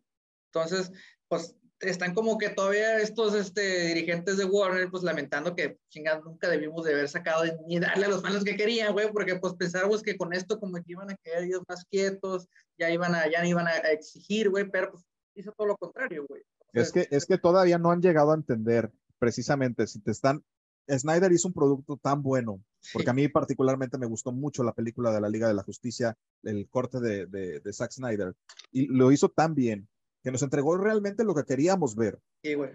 [0.52, 0.90] Entonces,
[1.28, 6.48] pues están como que todavía estos este, dirigentes de Warner, pues lamentando que chingados nunca
[6.48, 10.02] debimos de haber sacado ni darle a los fans que querían, güey, porque pues pensábamos
[10.02, 13.46] que con esto como que iban a quedar ellos más quietos, ya iban a, ya
[13.46, 15.04] iban a exigir, güey, pero pues
[15.36, 16.42] hizo todo lo contrario, güey.
[16.72, 20.42] es que, es que todavía no han llegado a entender precisamente si te están,
[20.88, 25.12] Snyder hizo un producto tan bueno, porque a mí particularmente me gustó mucho la película
[25.12, 28.34] de la Liga de la Justicia, el corte de, de, de Zack Snyder,
[28.72, 29.88] y lo hizo tan bien
[30.22, 32.20] que nos entregó realmente lo que queríamos ver.
[32.42, 32.72] Sí, güey.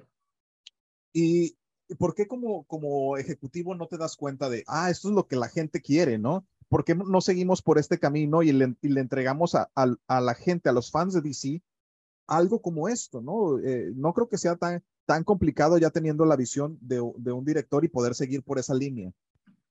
[1.14, 1.58] Y,
[1.98, 5.36] ¿por qué como, como ejecutivo no te das cuenta de, ah, esto es lo que
[5.36, 6.46] la gente quiere, ¿no?
[6.70, 10.22] ¿Por qué no seguimos por este camino y le, y le entregamos a, a, a,
[10.22, 11.64] la gente, a los fans de DC,
[12.28, 13.58] algo como esto, ¿no?
[13.60, 17.46] Eh, no creo que sea tan, tan complicado ya teniendo la visión de, de un
[17.46, 19.12] director y poder seguir por esa línea.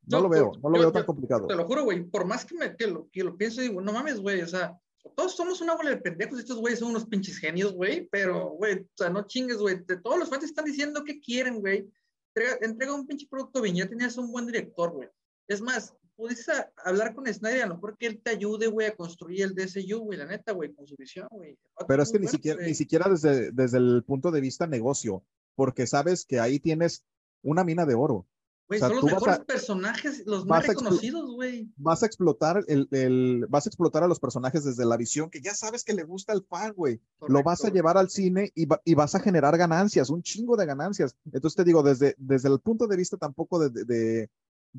[0.07, 1.47] No yo, lo veo, no lo yo, veo tan yo, complicado.
[1.47, 3.93] Te lo juro, güey, por más que, me, que, lo, que lo pienso, digo, no
[3.93, 4.81] mames, güey, o sea,
[5.15, 8.79] todos somos una bola de pendejos, estos güeyes son unos pinches genios, güey, pero, güey,
[8.81, 11.87] o sea, no chingues, güey, todos los fans están diciendo que quieren, güey,
[12.35, 15.09] entrega, entrega, un pinche producto bien, ya tenías un buen director, güey.
[15.49, 16.53] Es más, pudiste
[16.85, 20.01] hablar con Snyder, a lo mejor que él te ayude, güey, a construir el DSU,
[20.01, 21.59] güey, la neta, güey, con su visión, güey.
[21.87, 25.23] Pero es que ni, bueno, siquiera, ni siquiera desde, desde el punto de vista negocio,
[25.55, 27.05] porque sabes que ahí tienes
[27.43, 28.27] una mina de oro.
[28.69, 31.71] Güey, o sea, son los mejores a, personajes, los más reconocidos, güey.
[31.77, 35.41] Vas a explotar el, el, vas a explotar a los personajes desde la visión que
[35.41, 37.01] ya sabes que le gusta al fan, güey.
[37.29, 40.57] Lo vas a llevar al cine y, va, y, vas a generar ganancias, un chingo
[40.57, 41.15] de ganancias.
[41.27, 44.31] Entonces te digo, desde, desde el punto de vista tampoco de, de, de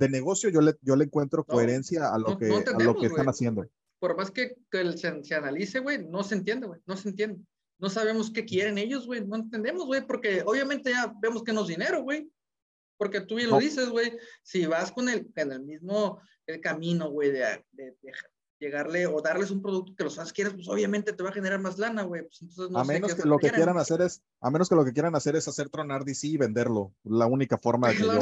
[0.09, 3.27] negocio, yo le, yo le encuentro coherencia a lo no, que, a lo que están
[3.27, 3.67] haciendo.
[3.99, 7.43] Por más que, que se, se analice, güey, no se entiende, güey, no se entiende.
[7.79, 11.61] No sabemos qué quieren ellos, güey, no entendemos, güey, porque obviamente ya vemos que no
[11.61, 12.29] es dinero, güey.
[12.97, 17.11] Porque tú bien lo dices, güey, si vas con el, en el mismo el camino,
[17.11, 18.13] güey, de, de, de,
[18.59, 21.59] llegarle o darles un producto que los fans quieran, pues obviamente te va a generar
[21.59, 22.23] más lana, güey.
[22.23, 24.85] Pues entonces no a menos que lo que quieran hacer es, a menos que lo
[24.85, 26.93] que quieran hacer es hacer tronar DC y venderlo.
[27.03, 28.19] La única forma de que yo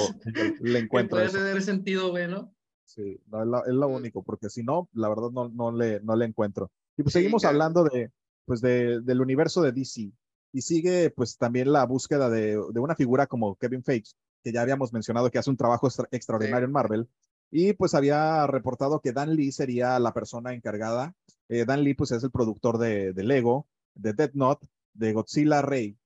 [0.62, 1.18] le encuentro.
[1.18, 2.54] Puede tener sentido, güey, ¿no?
[2.86, 6.00] Sí, no, es, la, es lo único, porque si no, la verdad no, no, le,
[6.02, 6.72] no le encuentro.
[6.98, 7.56] Y pues sí, seguimos claro.
[7.56, 8.12] hablando de,
[8.46, 10.12] pues de, del universo de DC.
[10.54, 14.62] Y sigue pues también la búsqueda de, de una figura como Kevin Feige, que ya
[14.62, 16.70] habíamos mencionado que hace un trabajo extra, extraordinario sí.
[16.70, 17.10] en Marvel.
[17.52, 21.14] Y pues había reportado que Dan Lee sería la persona encargada.
[21.48, 25.62] Eh, Dan Lee pues es el productor de, de Lego, de Death Note, de Godzilla
[25.62, 25.98] Rey,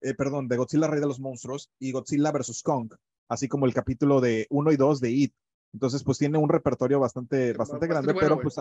[0.00, 2.62] eh, perdón, de Godzilla Rey de los Monstruos y Godzilla vs.
[2.62, 2.92] Kong,
[3.28, 5.34] así como el capítulo de 1 y 2 de It.
[5.72, 8.56] Entonces pues tiene un repertorio bastante, bastante grande, bueno, pero pues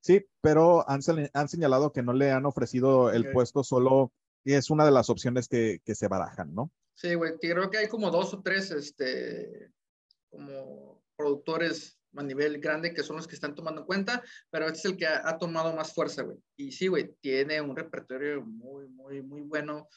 [0.00, 1.00] sí, pero han,
[1.32, 3.32] han, señalado que no le han ofrecido el okay.
[3.32, 4.12] puesto solo
[4.44, 6.70] y es una de las opciones que, que se barajan, ¿no?
[6.94, 9.72] Sí, güey, creo que hay como dos o tres, este,
[10.30, 14.78] como productores a nivel grande que son los que están tomando en cuenta, pero este
[14.78, 16.36] es el que ha, ha tomado más fuerza, güey.
[16.56, 19.88] Y sí, güey, tiene un repertorio muy, muy, muy bueno.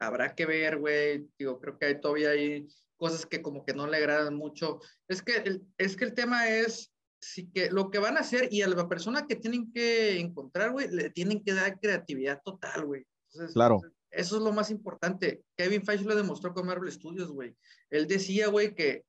[0.00, 1.28] Habrá que ver, güey.
[1.38, 2.66] Digo, creo que hay, todavía hay
[2.96, 4.80] cosas que como que no le agradan mucho.
[5.06, 8.48] Es que el, es que el tema es sí que lo que van a hacer
[8.52, 12.84] y a la persona que tienen que encontrar, güey, le tienen que dar creatividad total,
[12.84, 13.04] güey.
[13.30, 13.80] Entonces, claro.
[14.10, 15.42] Eso es lo más importante.
[15.56, 17.54] Kevin Feige lo demostró con Marvel Studios, güey.
[17.90, 19.04] Él decía, güey, que,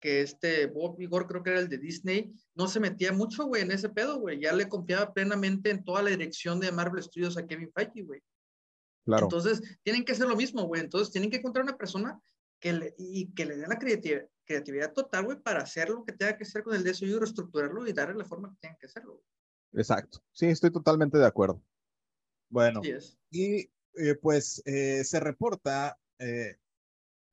[0.00, 3.62] que este Bob Igor, creo que era el de Disney, no se metía mucho, güey,
[3.62, 4.40] en ese pedo, güey.
[4.40, 8.22] Ya le confiaba plenamente en toda la dirección de Marvel Studios a Kevin Feige, güey.
[9.04, 9.26] Claro.
[9.26, 10.82] Entonces, tienen que hacer lo mismo, güey.
[10.82, 12.20] Entonces, tienen que encontrar una persona
[12.60, 16.12] que le, y que le dé la creatividad, creatividad total, güey, para hacer lo que
[16.12, 19.12] tenga que hacer con el DSU, reestructurarlo y darle la forma que tengan que hacerlo.
[19.12, 19.24] Güey.
[19.82, 20.22] Exacto.
[20.32, 21.62] Sí, estoy totalmente de acuerdo.
[22.48, 23.18] Bueno, es.
[23.30, 26.56] y eh, pues eh, se reporta eh,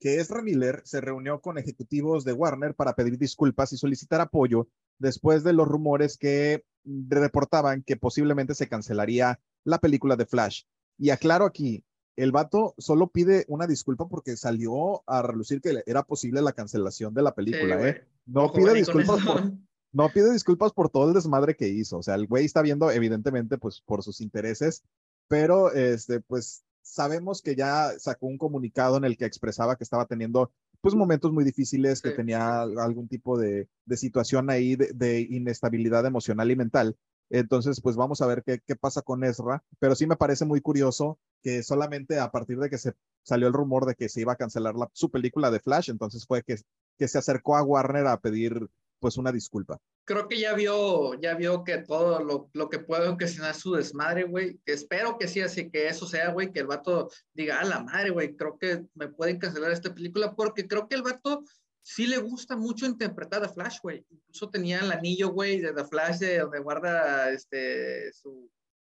[0.03, 4.67] que Ezra Miller se reunió con ejecutivos de Warner para pedir disculpas y solicitar apoyo
[4.99, 10.63] después de los rumores que reportaban que posiblemente se cancelaría la película de Flash.
[10.97, 11.85] Y aclaro aquí,
[12.17, 17.13] el vato solo pide una disculpa porque salió a relucir que era posible la cancelación
[17.13, 18.05] de la película, sí, ¿eh?
[18.25, 19.53] No Ojo, pide disculpas por,
[19.93, 21.99] no pide disculpas por todo el desmadre que hizo.
[21.99, 24.83] O sea, el güey está viendo, evidentemente, pues por sus intereses,
[25.29, 30.05] pero este, pues sabemos que ya sacó un comunicado en el que expresaba que estaba
[30.05, 32.15] teniendo pues momentos muy difíciles, que sí.
[32.15, 36.97] tenía algún tipo de, de situación ahí de, de, inestabilidad emocional y mental.
[37.29, 40.59] Entonces, pues vamos a ver qué, qué, pasa con Ezra, pero sí me parece muy
[40.59, 42.93] curioso que solamente a partir de que se
[43.23, 46.25] salió el rumor de que se iba a cancelar la, su película de Flash, entonces
[46.27, 46.57] fue que,
[46.97, 48.69] que se acercó a Warner a pedir
[49.03, 49.77] pues una disculpa.
[50.05, 54.23] Creo que ya vio, ya vio que todo lo, lo que puede ocasionar su desmadre,
[54.23, 54.61] güey.
[54.65, 58.11] Espero que sí, así que eso sea, güey, que el vato diga, a la madre,
[58.11, 61.43] güey, creo que me pueden cancelar esta película, porque creo que el vato
[61.81, 64.05] sí le gusta mucho interpretar a Flash, güey.
[64.09, 68.49] Incluso tenía el anillo, güey, de The Flash, de donde guarda este, su,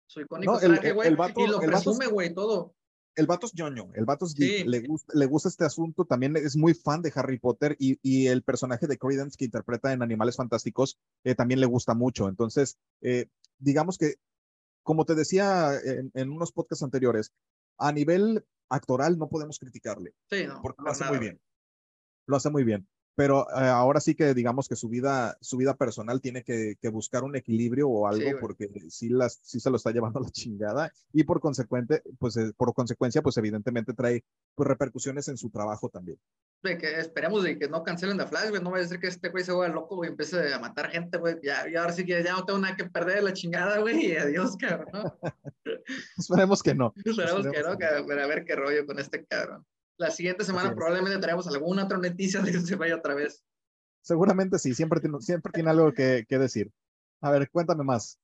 [0.07, 1.13] su icónico traje, güey.
[1.37, 2.75] Y lo presume, güey, todo.
[3.21, 6.57] El vato es ñoño, el vato es le, gusta, le gusta este asunto, también es
[6.57, 10.37] muy fan de Harry Potter y, y el personaje de Credence que interpreta en Animales
[10.37, 12.29] Fantásticos eh, también le gusta mucho.
[12.29, 13.27] Entonces, eh,
[13.59, 14.15] digamos que,
[14.83, 17.31] como te decía en, en, unos podcasts anteriores,
[17.77, 20.15] a nivel actoral no podemos criticarle.
[20.31, 21.39] Sí, no, porque lo hace muy bien.
[22.27, 22.89] Lo hace muy bien
[23.21, 26.89] pero eh, ahora sí que digamos que su vida, su vida personal tiene que, que
[26.89, 30.31] buscar un equilibrio o algo porque sí, las, sí se lo está llevando a la
[30.31, 35.51] chingada y por consecuente, pues eh, por consecuencia, pues evidentemente trae pues, repercusiones en su
[35.51, 36.19] trabajo también.
[36.63, 39.09] De que esperemos de que no cancelen The Flash, güey, no vaya a ser que
[39.09, 42.07] este güey se vuelva loco y empiece a matar gente, güey, ya, y ahora sí
[42.07, 45.19] que ya no tengo nada que perder la chingada, güey, y adiós, cabrón, ¿no?
[46.17, 46.95] esperemos que no.
[47.05, 49.67] Esperemos, que no, cabrón, a ver qué rollo con este cabrón.
[50.01, 53.45] La siguiente semana probablemente traemos alguna otra noticia de que se vaya otra vez.
[54.01, 56.73] Seguramente sí, siempre tiene, siempre tiene algo que, que decir.
[57.21, 58.19] A ver, cuéntame más.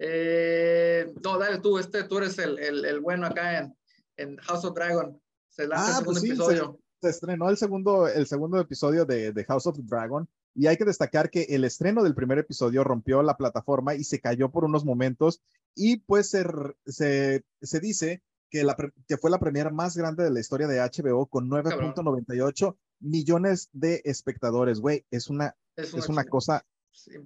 [0.00, 3.76] Eh, no, dale tú, este, tú eres el, el, el bueno acá en,
[4.16, 5.16] en, House of Dragon.
[5.48, 6.80] Se lanza el ah, pues segundo episodio.
[7.00, 10.84] Se, estrenó el segundo, el segundo episodio de, de, House of Dragon y hay que
[10.84, 14.84] destacar que el estreno del primer episodio rompió la plataforma y se cayó por unos
[14.84, 15.40] momentos
[15.76, 16.44] y pues se,
[16.84, 18.76] se, se dice que, la,
[19.08, 24.02] que fue la premiere más grande de la historia de HBO con 9.98 millones de
[24.04, 25.06] espectadores, güey.
[25.10, 26.64] Es una, es una, cosa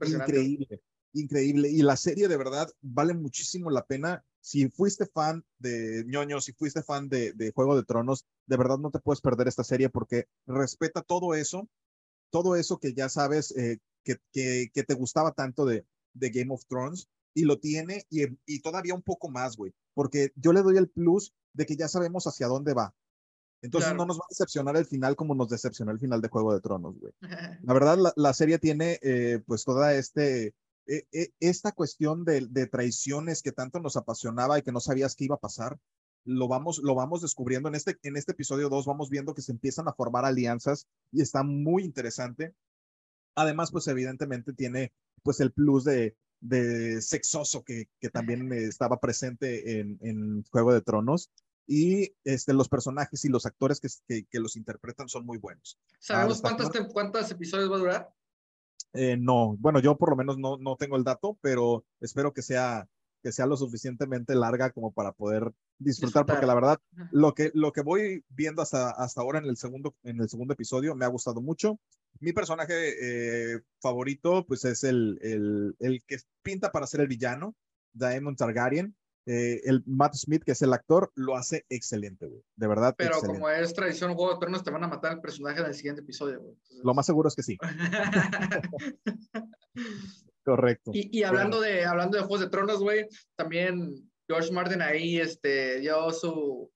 [0.07, 0.81] increíble,
[1.13, 1.69] increíble.
[1.69, 4.25] Y la serie de verdad vale muchísimo la pena.
[4.41, 8.79] Si fuiste fan de ñoño, si fuiste fan de, de Juego de Tronos, de verdad
[8.79, 11.69] no te puedes perder esta serie porque respeta todo eso,
[12.31, 15.85] todo eso que ya sabes eh, que, que, que, te gustaba tanto de,
[16.15, 20.31] de Game of Thrones y lo tiene y, y todavía un poco más, güey porque
[20.37, 22.95] yo le doy el plus de que ya sabemos hacia dónde va.
[23.63, 26.53] Entonces no nos va a decepcionar el final como nos decepcionó el final de Juego
[26.53, 27.15] de Tronos, güey.
[27.63, 30.55] La verdad, la, serie tiene eh, pues toda este,
[30.87, 35.17] eh, eh, esta cuestión de, de, traiciones que tanto nos apasionaba y que no sabías
[35.17, 35.79] qué iba a pasar.
[36.27, 39.53] Lo vamos, lo vamos descubriendo en este, en este episodio 2, vamos viendo que se
[39.53, 42.55] empiezan a formar alianzas y está muy interesante.
[43.35, 49.81] Además, pues evidentemente tiene pues el plus de, de sexoso que, que también estaba presente
[49.81, 51.31] en, en, Juego de Tronos.
[51.67, 55.79] Y este, los personajes y los actores que, que, los interpretan son muy buenos.
[55.99, 58.15] ¿Sabemos cuántos, cuántos episodios va a durar?
[58.93, 62.43] Eh, no, bueno, yo por lo menos no, no tengo el dato, pero espero que
[62.43, 62.89] sea,
[63.23, 66.79] que sea lo suficientemente larga como para poder disfrutar, porque la verdad,
[67.11, 70.55] lo que, lo que voy viendo hasta, hasta ahora en el, segundo, en el segundo
[70.55, 71.79] episodio me ha gustado mucho.
[72.21, 77.55] Mi personaje eh, favorito, pues es el, el, el, que pinta para ser el villano,
[77.93, 78.95] Daemon Targaryen.
[79.29, 82.43] Eh, el Matt Smith, que es el actor, lo hace excelente, güey.
[82.55, 82.95] De verdad.
[82.97, 86.03] Pero como es tradición, Juego de Tronos, te van a matar el personaje del siguiente
[86.03, 86.55] episodio, güey.
[86.85, 87.59] Lo más seguro es que sí.
[90.45, 90.93] Correcto.
[90.95, 95.81] Y, y hablando, de, hablando de Juegos de Tronos, güey, también George Martin ahí este,
[95.81, 96.71] dio su,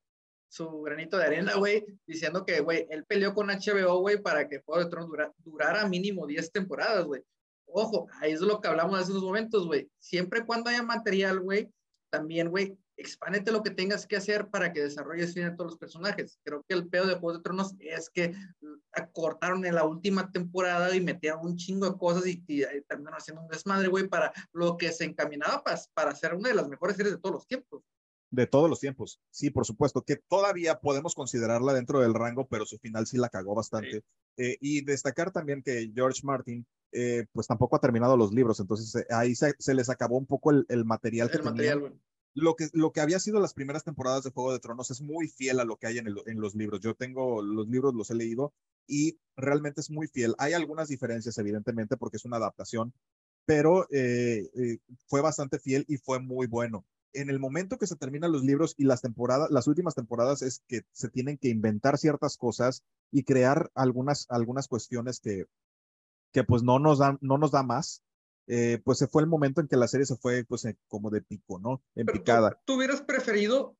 [0.50, 4.60] su granito de arena, güey, diciendo que, güey, él peleó con HBO, güey, para que
[4.60, 7.22] Juego de Tronos durara mínimo 10 temporadas, güey.
[7.66, 9.88] Ojo, ahí es lo que hablamos hace unos momentos, güey.
[10.00, 11.70] Siempre cuando haya material, güey,
[12.10, 15.78] también, güey, expándete lo que tengas que hacer para que desarrolles bien a todos los
[15.78, 16.40] personajes.
[16.42, 18.34] Creo que el peor de Juego de Tronos es que
[18.92, 22.42] acortaron en la última temporada y metieron un chingo de cosas y,
[22.88, 26.56] terminaron haciendo un desmadre, güey, para lo que se encaminaba para, para ser una de
[26.56, 27.84] las mejores series de todos los tiempos.
[28.32, 32.64] De todos los tiempos, sí, por supuesto, que todavía podemos considerarla dentro del rango, pero
[32.64, 34.04] su final sí la cagó bastante.
[34.36, 38.94] Eh, y destacar también que George Martin, eh, pues tampoco ha terminado los libros, entonces
[38.94, 42.00] eh, ahí se, se, les acabó un poco el, el material el que material, tenían
[42.34, 45.28] lo que, lo que había sido las primeras temporadas de Juego de Tronos es muy
[45.28, 46.80] fiel a lo que hay en, el, en, los libros.
[46.80, 48.52] Yo tengo los libros, los he leído
[48.86, 50.34] y realmente es muy fiel.
[50.38, 52.92] Hay algunas diferencias, evidentemente, porque es una adaptación,
[53.46, 56.84] pero eh, eh, fue bastante fiel y fue muy bueno.
[57.12, 60.62] En el momento que se terminan los libros y las temporadas, las últimas temporadas es
[60.68, 65.46] que se tienen que inventar ciertas cosas y crear algunas, algunas cuestiones que,
[66.32, 68.02] que pues no nos dan, no nos da más
[68.52, 71.22] eh, pues se fue el momento en que la serie se fue pues como de
[71.22, 71.84] pico, ¿no?
[71.94, 72.60] En picada.
[72.64, 73.76] ¿tú, hubieras preferido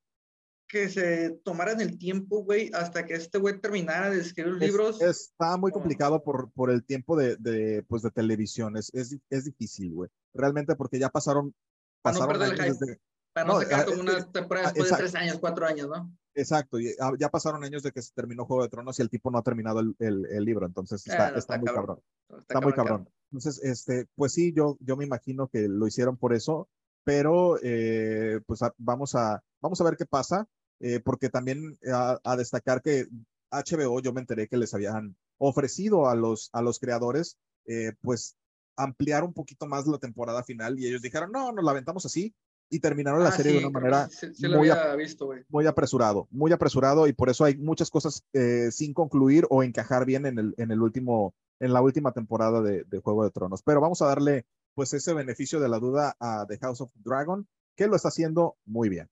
[0.65, 5.01] que se tomaran el tiempo, güey, hasta que este güey terminara de escribir los libros?
[5.01, 9.43] Está muy complicado por, por el tiempo de, de, pues, de televisión, es, es, es
[9.43, 10.09] difícil, güey.
[10.33, 11.53] Realmente porque ya pasaron,
[12.01, 13.01] pasaron no años desde,
[13.33, 16.11] para no, sacar como una temporada después de tres años, cuatro años, ¿no?
[16.33, 19.09] Exacto, y ah, ya pasaron años de que se terminó Juego de Tronos y el
[19.09, 21.99] tipo no ha terminado el, el, libro, entonces está, ah, está, muy cabrón.
[22.37, 23.09] Está, muy cabrón.
[23.31, 26.69] Entonces, este, pues sí, yo, yo me imagino que lo hicieron por eso,
[27.03, 30.47] pero eh, pues vamos, a, vamos a ver qué pasa,
[30.79, 33.07] eh, porque también a, a, destacar que
[33.51, 38.37] HBO, yo me enteré que les habían ofrecido a los, a los creadores, eh, pues
[38.77, 42.33] ampliar un poquito más la temporada final y ellos dijeron, no, nos la aventamos así
[42.71, 44.09] y terminaron la Ah, serie de una manera
[44.57, 45.43] muy, visto, güey.
[45.49, 50.05] muy apresurado, muy apresurado y por eso hay muchas cosas eh, sin concluir o encajar
[50.05, 53.61] bien en el, en el último, en la última temporada de, de Juego de Tronos.
[53.61, 57.45] Pero vamos a darle pues ese beneficio de la duda a The House of Dragon,
[57.75, 59.09] que lo está haciendo muy bien.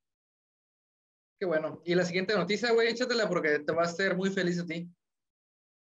[1.38, 1.82] Qué bueno.
[1.86, 4.90] Y la siguiente noticia, güey, échatela porque te va a hacer muy feliz a ti.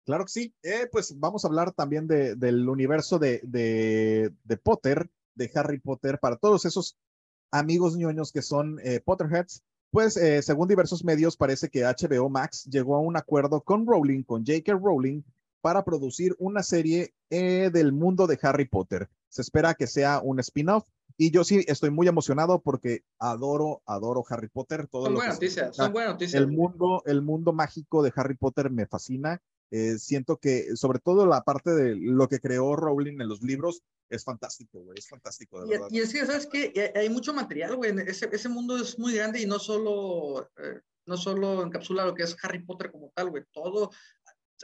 [0.04, 0.54] Claro que sí.
[0.62, 5.78] Eh, pues vamos a hablar también de, del universo de, de, de Potter, de Harry
[5.78, 6.96] Potter, para todos esos
[7.50, 9.62] amigos ñoños que son eh, Potterheads.
[9.90, 14.22] Pues eh, según diversos medios parece que HBO Max llegó a un acuerdo con Rowling,
[14.22, 14.74] con J.K.
[14.74, 15.22] Rowling,
[15.60, 19.08] para producir una serie eh, del mundo de Harry Potter.
[19.28, 20.84] Se espera que sea un spin-off
[21.16, 24.86] y yo sí estoy muy emocionado porque adoro, adoro Harry Potter.
[24.86, 26.40] Todo Son lo que buenas noticias, son buenas noticias.
[26.40, 29.42] el mundo, el mundo mágico de Harry Potter me fascina.
[29.70, 33.82] Eh, siento que, sobre todo la parte de lo que creó Rowling en los libros,
[34.08, 34.98] es fantástico, güey.
[34.98, 35.86] Es fantástico, de Y, verdad.
[35.90, 36.92] y es que, ¿sabes qué?
[36.96, 37.94] Hay mucho material, güey.
[38.06, 42.24] Ese, ese mundo es muy grande y no solo, eh, no solo encapsula lo que
[42.24, 43.44] es Harry Potter como tal, güey.
[43.52, 43.90] Todo.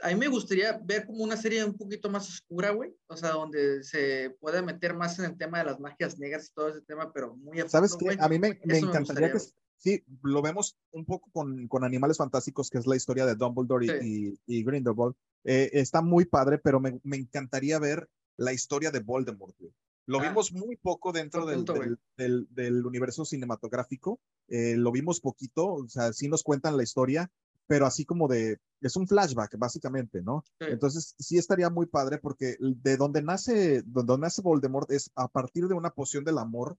[0.03, 2.93] A mí me gustaría ver como una serie un poquito más oscura, güey.
[3.07, 6.53] O sea, donde se pueda meter más en el tema de las magias negras y
[6.53, 8.17] todo ese tema, pero muy a ¿Sabes qué?
[8.19, 11.67] A mí me, me Eso me encantaría gustaría, que, sí, lo vemos un poco con,
[11.67, 15.15] con Animales Fantásticos, que es la historia de Dumbledore y, y, y Grindelwald.
[15.43, 19.73] Eh, está muy padre, pero me, me encantaría ver la historia de Voldemort, güey.
[20.05, 24.21] Lo Ah, vimos muy poco dentro del, punto, del, del, del universo cinematográfico.
[24.47, 27.29] Eh, lo vimos poquito, o sea, sí nos cuentan la historia,
[27.67, 30.45] pero así como de, es un flashback, básicamente, ¿no?
[30.59, 30.67] Sí.
[30.69, 35.67] Entonces, sí estaría muy padre porque de donde nace, donde nace Voldemort es a partir
[35.67, 36.77] de una poción del amor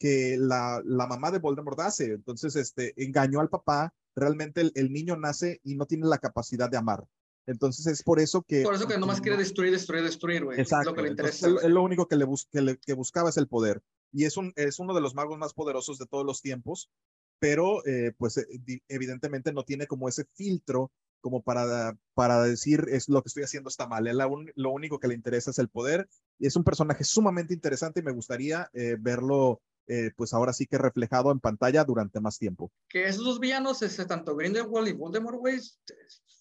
[0.00, 2.06] que la, la mamá de Voldemort hace.
[2.14, 3.94] Entonces, este, engañó al papá.
[4.16, 7.04] Realmente el, el niño nace y no tiene la capacidad de amar.
[7.46, 8.62] Entonces, es por eso que...
[8.62, 10.60] Por eso que nomás no- quiere destruir, destruir, destruir, güey.
[10.60, 10.90] Es Exacto.
[10.90, 11.52] lo que le entonces, interesa.
[11.60, 11.66] güey.
[11.66, 13.82] él lo único que, le bus- que, le- que buscaba es el poder.
[14.12, 16.90] Y es, un, es uno de los magos más poderosos de todos los tiempos,
[17.38, 18.46] pero eh, pues eh,
[18.88, 23.68] evidentemente no tiene como ese filtro como para, para decir es lo que estoy haciendo
[23.68, 24.06] está mal.
[24.06, 26.08] Él la un- lo único que le interesa es el poder.
[26.38, 29.60] Y es un personaje sumamente interesante y me gustaría eh, verlo
[29.92, 32.70] eh, pues ahora sí que reflejado en pantalla durante más tiempo.
[32.88, 35.58] Que esos dos villanos, este, tanto Grindelwald y Voldemort, güey,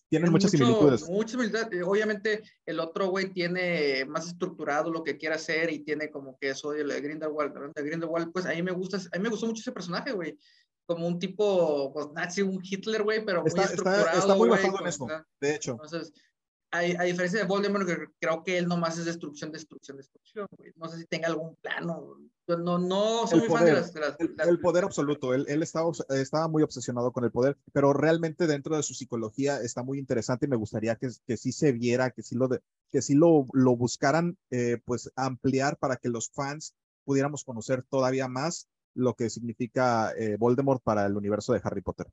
[0.09, 1.09] Tienen muchas mucho- similitudes.
[1.09, 1.67] Muchas similitudes.
[1.71, 6.37] Eh, Obviamente, el otro güey tiene más estructurado lo que quiere hacer y tiene como
[6.39, 7.53] que eso de Grindelwald.
[7.75, 10.37] De Grindelwald, pues a mí me gusta, a mí me gustó mucho ese personaje, güey.
[10.85, 14.19] Como un tipo, pues nazi, un Hitler, güey, pero muy Está, está, estructurado.
[14.19, 15.25] está muy güey, basado en eso, ¿verdad?
[15.39, 15.71] de hecho.
[15.73, 16.11] Entonces,
[16.71, 17.87] a, a diferencia de Voldemort,
[18.19, 20.71] creo que él nomás es destrucción, destrucción, destrucción, güey.
[20.75, 22.17] No sé si tenga algún plano.
[22.47, 23.93] No, no soy El muy fan de las.
[23.93, 27.57] de las- El, las- el poder absoluto, él, él estaba, muy obsesionado con el poder,
[27.73, 31.51] pero realmente dentro de su psicología está muy interesante y me gustaría que, que sí
[31.51, 35.97] se viera, que sí lo, de- que sí lo, lo buscaran, eh, pues ampliar para
[35.97, 41.53] que los fans pudiéramos conocer todavía más lo que significa eh, Voldemort para el universo
[41.53, 42.07] de Harry Potter.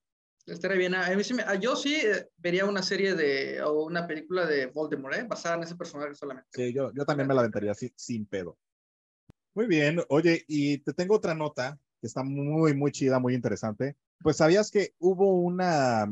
[0.57, 0.95] Estaría bien.
[0.95, 4.47] A mí sí me- a- yo sí eh, vería una serie de, o una película
[4.47, 5.25] de Voldemort, ¿eh?
[5.29, 6.49] basada en ese personaje solamente.
[6.53, 8.57] Sí, yo, yo también me la aventaría así, sin pedo.
[9.55, 13.97] Muy bien, oye, y te tengo otra nota que está muy, muy chida, muy interesante.
[14.23, 16.11] Pues sabías que hubo una,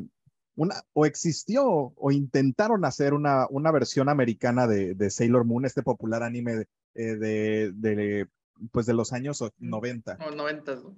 [0.56, 5.82] una o existió o intentaron hacer una, una versión americana de, de Sailor Moon, este
[5.82, 8.28] popular anime de, eh, de, de,
[8.72, 10.18] pues de los años o- 90.
[10.20, 10.96] O noventas, ¿no?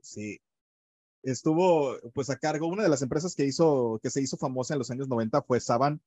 [0.00, 0.40] Sí.
[1.22, 4.78] Estuvo pues a cargo, una de las empresas que hizo, que se hizo famosa en
[4.78, 6.00] los años 90 fue Saban,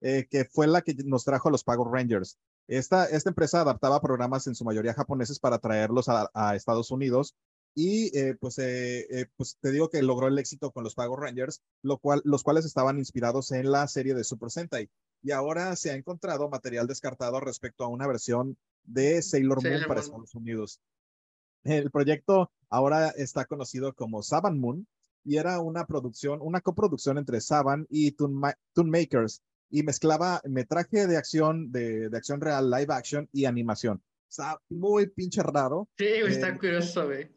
[0.00, 2.38] eh, que fue la que nos trajo a los Power Rangers.
[2.68, 7.34] Esta, esta empresa adaptaba programas en su mayoría japoneses para traerlos a, a Estados Unidos
[7.74, 11.20] y eh, pues, eh, eh, pues te digo que logró el éxito con los Power
[11.20, 14.90] Rangers, lo cual, los cuales estaban inspirados en la serie de Super Sentai.
[15.22, 19.88] Y ahora se ha encontrado material descartado respecto a una versión de Sailor Moon Sailor
[19.88, 20.04] para Moon.
[20.04, 20.80] Estados Unidos.
[21.64, 24.86] El proyecto ahora está conocido como Saban Moon
[25.24, 30.40] y era una producción, una coproducción entre Saban y Toon, Ma- Toon Makers y mezclaba
[30.44, 34.02] metraje de acción, de, de acción real, live action y animación.
[34.28, 35.88] Está muy pinche raro.
[35.98, 37.28] Sí, güey, Eh, está curioso, güey.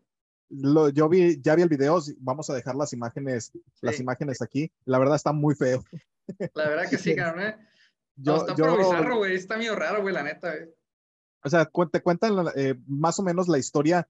[0.50, 4.04] Lo, yo vi, ya vi el video, vamos a dejar las imágenes, las Sí.
[4.04, 4.72] imágenes aquí.
[4.86, 5.84] La verdad está muy feo.
[6.54, 7.58] La verdad que sí, cabrón, ¿eh?
[8.16, 9.36] No, Yo, está yo- bizarro, güey.
[9.36, 10.70] Está medio raro, güey, la neta, güey.
[11.44, 14.08] O sea, te cuentan eh, más o menos la historia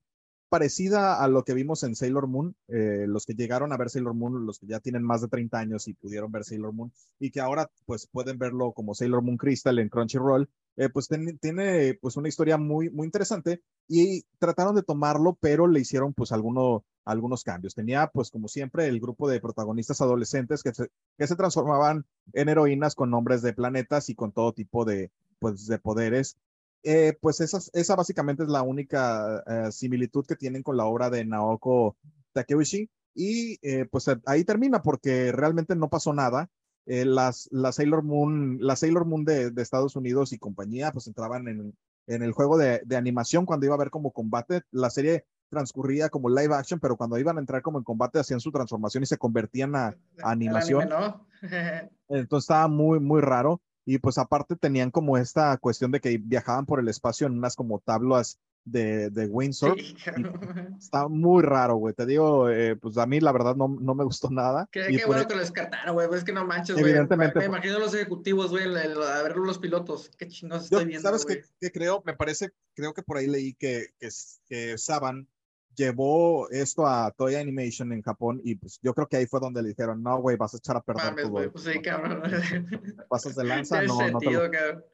[0.50, 4.14] parecida a lo que vimos en Sailor Moon, eh, los que llegaron a ver Sailor
[4.14, 7.32] Moon, los que ya tienen más de 30 años y pudieron ver Sailor Moon, y
[7.32, 12.18] que ahora pues pueden verlo como Sailor Moon Crystal en Crunchyroll, eh, pues tiene pues
[12.18, 17.44] una historia muy, muy interesante y trataron de tomarlo, pero le hicieron pues alguno, algunos
[17.44, 17.76] cambios.
[17.76, 22.50] Tenía, pues, como siempre, el grupo de protagonistas adolescentes que se, que se transformaban en
[22.50, 26.38] heroínas con nombres de planetas y con todo tipo de, pues, de poderes.
[26.84, 31.10] Eh, pues esa, esa básicamente es la única eh, similitud que tienen con la obra
[31.10, 31.98] de Naoko
[32.34, 32.90] Takeuchi.
[33.16, 36.50] Y eh, pues ahí termina porque realmente no pasó nada.
[36.86, 41.48] las, la Sailor Moon, la Sailor Moon de, de, Estados Unidos y compañía, pues entraban
[41.48, 41.74] en,
[42.08, 44.64] en el juego de, de, animación cuando iba a haber como combate.
[44.72, 48.40] La serie transcurría como live action, pero cuando iban a entrar como en combate hacían
[48.40, 50.90] su transformación y se convertían a, a animación.
[50.90, 51.28] ¿no?
[52.10, 53.62] Entonces estaba muy, muy raro.
[53.86, 57.56] Y pues aparte tenían como esta cuestión de que viajaban por el espacio en unas
[57.56, 59.78] como tablas de, de Windsor.
[60.80, 61.94] está muy raro, güey.
[61.94, 64.70] Te digo, eh, pues a mí la verdad no, no me gustó nada.
[64.72, 66.08] Qué, bueno que lo descartaron, güey.
[66.14, 66.90] Es que no manches, güey.
[66.90, 67.40] Evidentemente.
[67.40, 70.12] Me, me, imagino los ejecutivos, güey, a ver los pilotos.
[70.18, 71.08] Qué chingados estoy viendo.
[71.08, 72.02] ¿Sabes qué, qué, creo?
[72.06, 74.10] Me parece, creo que por ahí leí que, que,
[74.48, 75.28] que Saban
[75.76, 79.62] llevó esto a Toy Animation en Japón y pues yo creo que ahí fue donde
[79.62, 81.52] le dijeron, no, güey, vas a echar a perder Mames, todo.
[81.52, 82.22] Pues sí, cabrón.
[83.10, 84.86] Pasas de lanza, no, sentido, no te lo...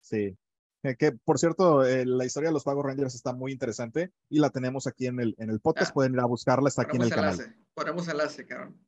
[0.00, 0.38] Sí.
[0.82, 4.38] Eh, que por cierto, eh, la historia de los Power Rangers está muy interesante y
[4.38, 5.90] la tenemos aquí en el, en el podcast.
[5.90, 7.66] Ah, Pueden ir a buscarla, está aquí en el enlace, canal.
[7.74, 8.80] Ponemos enlace, cabrón.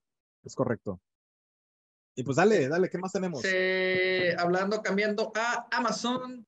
[0.42, 1.00] Es correcto.
[2.14, 3.40] Y pues dale, dale, ¿qué más tenemos?
[3.42, 3.48] Sí,
[4.38, 6.46] hablando, cambiando a Amazon,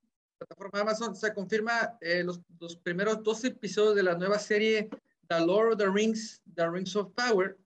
[0.72, 4.88] Amazon, se confirma eh, los, los, primeros dos episodios de la nueva serie
[5.28, 7.56] The Lord of the Rings, The Rings of Power,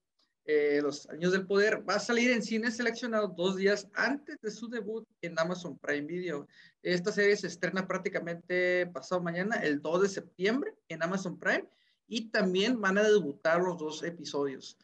[0.44, 4.50] eh, Los Años del Poder, va a salir en cine seleccionado dos días antes de
[4.50, 6.46] su debut en Amazon Prime Video.
[6.82, 11.68] Esta serie se estrena prácticamente pasado mañana, el 2 de septiembre, en Amazon Prime,
[12.06, 14.78] y también van a debutar los dos episodios.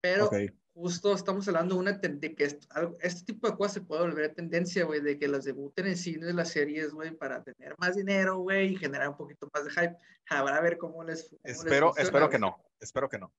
[0.00, 0.30] Pero
[0.78, 4.32] justo estamos hablando de, una de que esto, este tipo de cosas se puede volver
[4.34, 8.38] tendencia, güey, de que las debuten en cines las series, güey, para tener más dinero,
[8.38, 9.96] güey, y generar un poquito más de hype.
[10.30, 13.32] Habrá a ver cómo les cómo Espero, les espero que no, espero que no.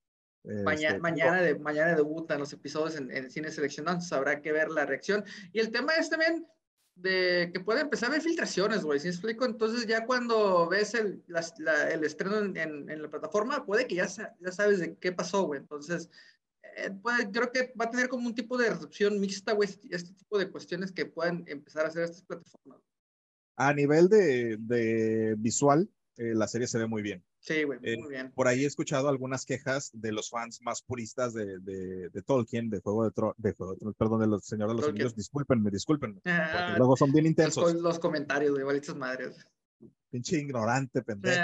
[0.43, 4.69] Mañana, este, mañana, de, mañana debutan los episodios en, en cines seleccionados, habrá que ver
[4.69, 5.23] la reacción.
[5.53, 6.45] Y el tema es también
[6.95, 9.45] de que puede empezar a haber filtraciones, güey, si explico?
[9.45, 13.87] Entonces ya cuando ves el, la, la, el estreno en, en, en, la plataforma, puede
[13.87, 15.61] que ya, ya sabes de qué pasó, güey.
[15.61, 16.09] Entonces,
[16.85, 19.87] eh, pues, creo que va a tener como un tipo de recepción mixta, güey, este,
[19.95, 22.79] este tipo de cuestiones que puedan empezar a hacer estas plataformas.
[23.55, 27.23] A nivel de, de visual, eh, la serie se ve muy bien.
[27.39, 28.31] Sí, güey, eh, muy bien.
[28.31, 32.69] Por ahí he escuchado algunas quejas de los fans más puristas de, de, de Tolkien,
[32.69, 35.15] de Juego de Tronos, de Juego de perdón, de los Señores de los Anillos.
[35.15, 36.21] Discúlpenme, discúlpenme.
[36.25, 37.73] Ah, luego son bien intensos.
[37.73, 39.37] Los, los comentarios de balitas madres.
[40.09, 41.41] Pinche ignorante, pendejo.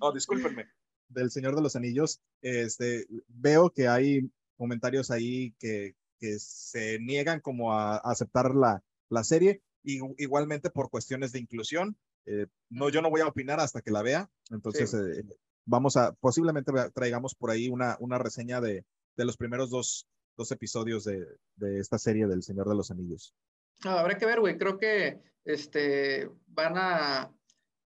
[0.00, 0.66] no, discúlpenme
[1.12, 7.40] del Señor de los Anillos, este, veo que hay comentarios ahí que, que se niegan
[7.40, 11.96] como a, a aceptar la, la serie, y, igualmente por cuestiones de inclusión.
[12.26, 14.96] Eh, no, yo no voy a opinar hasta que la vea, entonces sí.
[14.96, 15.24] eh,
[15.64, 18.84] vamos a, posiblemente traigamos por ahí una, una reseña de,
[19.16, 20.06] de los primeros dos,
[20.36, 23.34] dos episodios de, de, esta serie del Señor de los Anillos.
[23.82, 27.32] Habrá que ver, güey, creo que este, van a,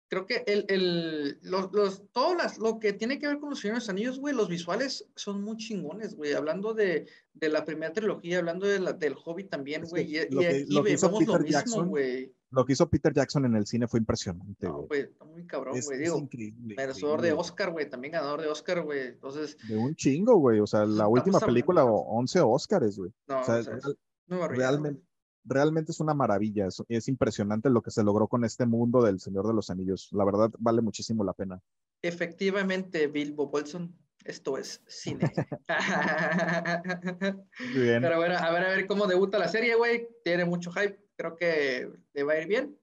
[0.09, 3.61] creo que el, el, los, los, todo las, lo que tiene que ver con los
[3.61, 6.33] Señores Anillos, güey, los visuales son muy chingones, güey.
[6.33, 10.07] Hablando de, de la primera trilogía, hablando de la, del Hobbit también, güey.
[10.07, 12.33] Que y, y, aquí lo vemos lo mismo, güey.
[12.51, 14.67] Lo que hizo Peter Jackson en el cine fue impresionante.
[14.67, 15.99] No, güey, está muy cabrón, güey.
[15.99, 16.75] Digo, increíble.
[16.77, 17.91] Merecedor de Oscar, güey.
[17.91, 19.09] También ganador de Oscar, güey.
[19.09, 19.59] Entonces.
[19.69, 20.59] De un chingo, güey.
[20.61, 23.13] O sea, la última película, 11 Oscars, güey.
[23.27, 23.85] No, o sea, o sea, es,
[24.29, 25.08] no realmente
[25.49, 29.21] realmente es una maravilla, es, es, impresionante lo que se logró con este mundo del
[29.21, 30.09] Señor de los Anillos.
[30.13, 31.61] La verdad, vale muchísimo la pena.
[32.03, 35.33] Efectivamente, Bilbo Bolson, esto es cine.
[37.75, 38.03] Bien.
[38.03, 40.09] Pero bueno, a ver, a ver cómo debuta la serie, güey.
[40.23, 42.79] Tiene mucho hype, creo que le va a ir bien.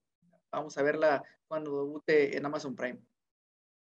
[0.52, 3.00] Vamos a verla cuando debute en Amazon Prime.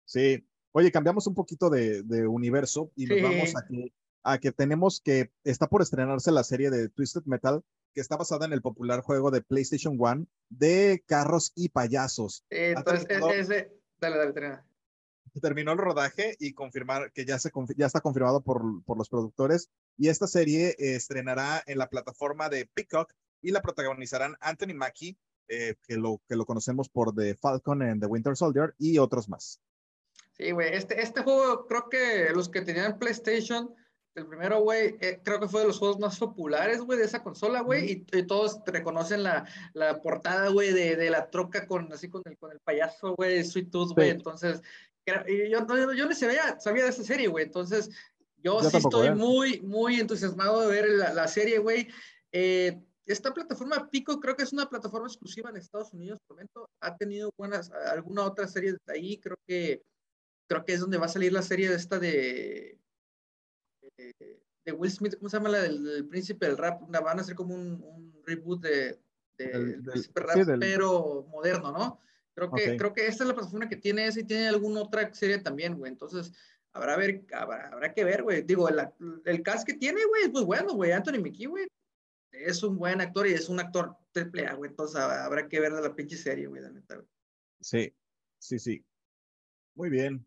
[0.05, 0.45] Sí.
[0.73, 3.93] Oye, cambiamos un poquito de, de universo y nos vamos a que,
[4.23, 7.62] a que tenemos que, está por estrenarse la serie de Twisted Metal,
[7.95, 12.45] que está basada en el popular juego de PlayStation One de carros y payasos.
[12.51, 14.64] Eh, entonces, terminado, ese, dale, dale, termina.
[15.41, 19.70] Terminó el rodaje y confirmar que ya, se, ya está confirmado por, por los productores.
[19.97, 25.16] Y esta serie eh, estrenará en la plataforma de Peacock y la protagonizarán Anthony Mackie,
[25.49, 29.28] eh, que, lo, que lo conocemos por The Falcon and The Winter Soldier, y otros
[29.28, 29.61] más.
[30.32, 33.74] Sí, güey, este, este juego creo que los que tenían PlayStation
[34.15, 37.23] el primero, güey, eh, creo que fue de los juegos más populares, güey, de esa
[37.23, 41.93] consola, güey, y, y, todos reconocen la, la portada, güey, de, de, la troca con,
[41.93, 44.17] así con el, con el payaso, güey, Sweet Tooth, güey, sí.
[44.17, 44.63] entonces,
[45.07, 47.91] yo, yo, yo no sabía, sabía de esa serie, güey, entonces,
[48.39, 49.15] yo, yo sí estoy eh.
[49.15, 51.89] muy, muy entusiasmado de ver la, la serie, güey.
[52.31, 56.69] Eh, esta plataforma Pico creo que es una plataforma exclusiva en Estados Unidos, por momento,
[56.81, 59.83] ha tenido buenas, alguna otra serie de ahí, creo que
[60.47, 62.79] creo que es donde va a salir la serie de esta de,
[63.99, 66.82] de, Will Smith, ¿cómo se llama la del, príncipe del rap?
[66.88, 68.99] Van a hacer como un, reboot de,
[69.38, 72.01] del príncipe rap, pero moderno, ¿no?
[72.34, 75.12] Creo que, creo que esta es la plataforma que tiene esa y tiene alguna otra
[75.12, 75.90] serie también, güey.
[75.90, 76.32] Entonces,
[76.72, 78.42] habrá, ver, habrá, que ver, güey.
[78.42, 78.80] Digo, el,
[79.24, 80.92] el cast que tiene, güey, es muy bueno, güey.
[80.92, 81.66] Anthony Mickey, güey,
[82.30, 84.70] es un buen actor y es un actor triple A, güey.
[84.70, 87.03] Entonces, habrá que ver de la pinche serie, güey, la neta,
[87.61, 87.92] Sí,
[88.38, 88.84] sí, sí.
[89.74, 90.24] Muy bien.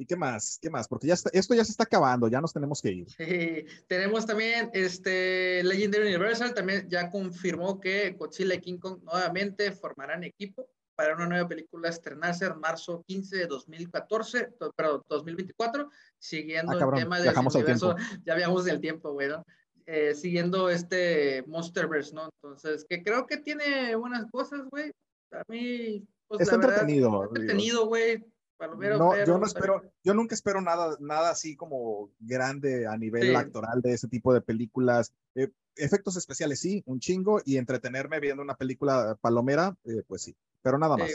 [0.00, 0.58] ¿Y qué más?
[0.62, 0.88] ¿Qué más?
[0.88, 3.10] Porque ya esto ya se está acabando, ya nos tenemos que ir.
[3.10, 9.72] Sí, tenemos también este Legendary Universal, también ya confirmó que Godzilla y King Kong nuevamente
[9.72, 16.72] formarán equipo para una nueva película estrenarse en marzo 15 de 2014, perdón, 2024, siguiendo
[16.72, 17.94] ah, el tema del universo,
[18.24, 19.44] ya viajamos del tiempo, güey, ¿no?
[19.84, 22.30] Eh, siguiendo este Monsterverse, ¿no?
[22.42, 24.92] Entonces, que creo que tiene buenas cosas, güey.
[25.32, 27.24] A mí, pues, está entretenido.
[27.24, 28.24] entretenido, güey.
[28.60, 33.80] No, yo no espero, yo nunca espero nada, nada así como grande a nivel actoral
[33.80, 35.14] de ese tipo de películas.
[35.34, 40.36] Eh, efectos especiales sí, un chingo, y entretenerme viendo una película palomera, eh, pues sí
[40.62, 41.10] pero nada más.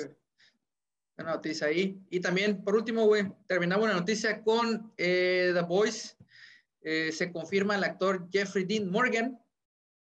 [1.19, 2.01] una noticia ahí.
[2.09, 6.15] Y también, por último, güey, terminamos la noticia con eh, The Voice.
[6.81, 9.39] Se confirma el actor Jeffrey Dean Morgan,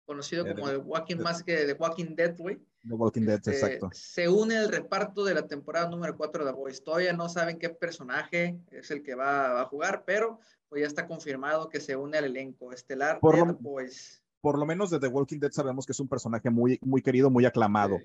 [0.05, 2.59] conocido como The Walking más que The Walking Dead, güey.
[2.87, 3.89] The Walking Dead, este, exacto.
[3.93, 6.81] Se une al reparto de la temporada número 4 de The Voice.
[6.81, 11.07] Todavía no saben qué personaje es el que va, a jugar, pero pues ya está
[11.07, 14.21] confirmado que se une al elenco estelar por de lo, The Voice.
[14.41, 17.29] Por lo menos de The Walking Dead sabemos que es un personaje muy, muy querido,
[17.29, 17.99] muy aclamado.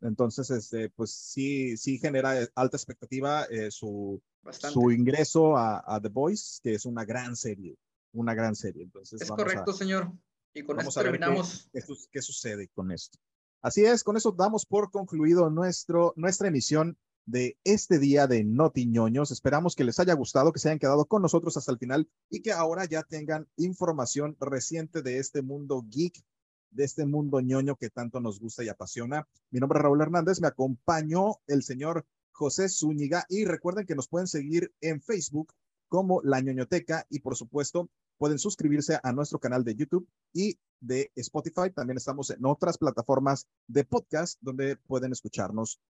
[0.00, 6.08] Entonces, este, pues sí, sí genera eh, alta expectativa eh, su, su ingreso a, The
[6.08, 7.76] Voice, que es una gran serie,
[8.12, 8.82] una gran serie.
[8.82, 10.12] Entonces, es correcto, señor.
[10.54, 11.68] Y con esto terminamos.
[12.10, 13.18] Qué, sucede con esto?
[13.62, 19.30] Así es, con eso damos por concluido nuestro, nuestra emisión de este día de Notiñoños.
[19.30, 22.42] Esperamos que les haya gustado, que se hayan quedado con nosotros hasta el final y
[22.42, 26.24] que ahora ya tengan información reciente de este mundo geek
[26.70, 29.26] de este mundo ñoño que tanto nos gusta y apasiona.
[29.50, 34.08] Mi nombre es Raúl Hernández, me acompañó el señor José Zúñiga y recuerden que nos
[34.08, 35.54] pueden seguir en Facebook
[35.88, 37.88] como La ñoñoteca y por supuesto
[38.18, 41.70] pueden suscribirse a nuestro canal de YouTube y de Spotify.
[41.74, 45.80] También estamos en otras plataformas de podcast donde pueden escucharnos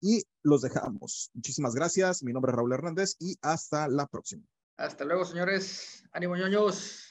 [0.00, 1.30] y los dejamos.
[1.34, 2.22] Muchísimas gracias.
[2.22, 4.44] Mi nombre es Raúl Hernández y hasta la próxima.
[4.76, 6.04] Hasta luego, señores.
[6.12, 7.09] Ánimo, ñoños.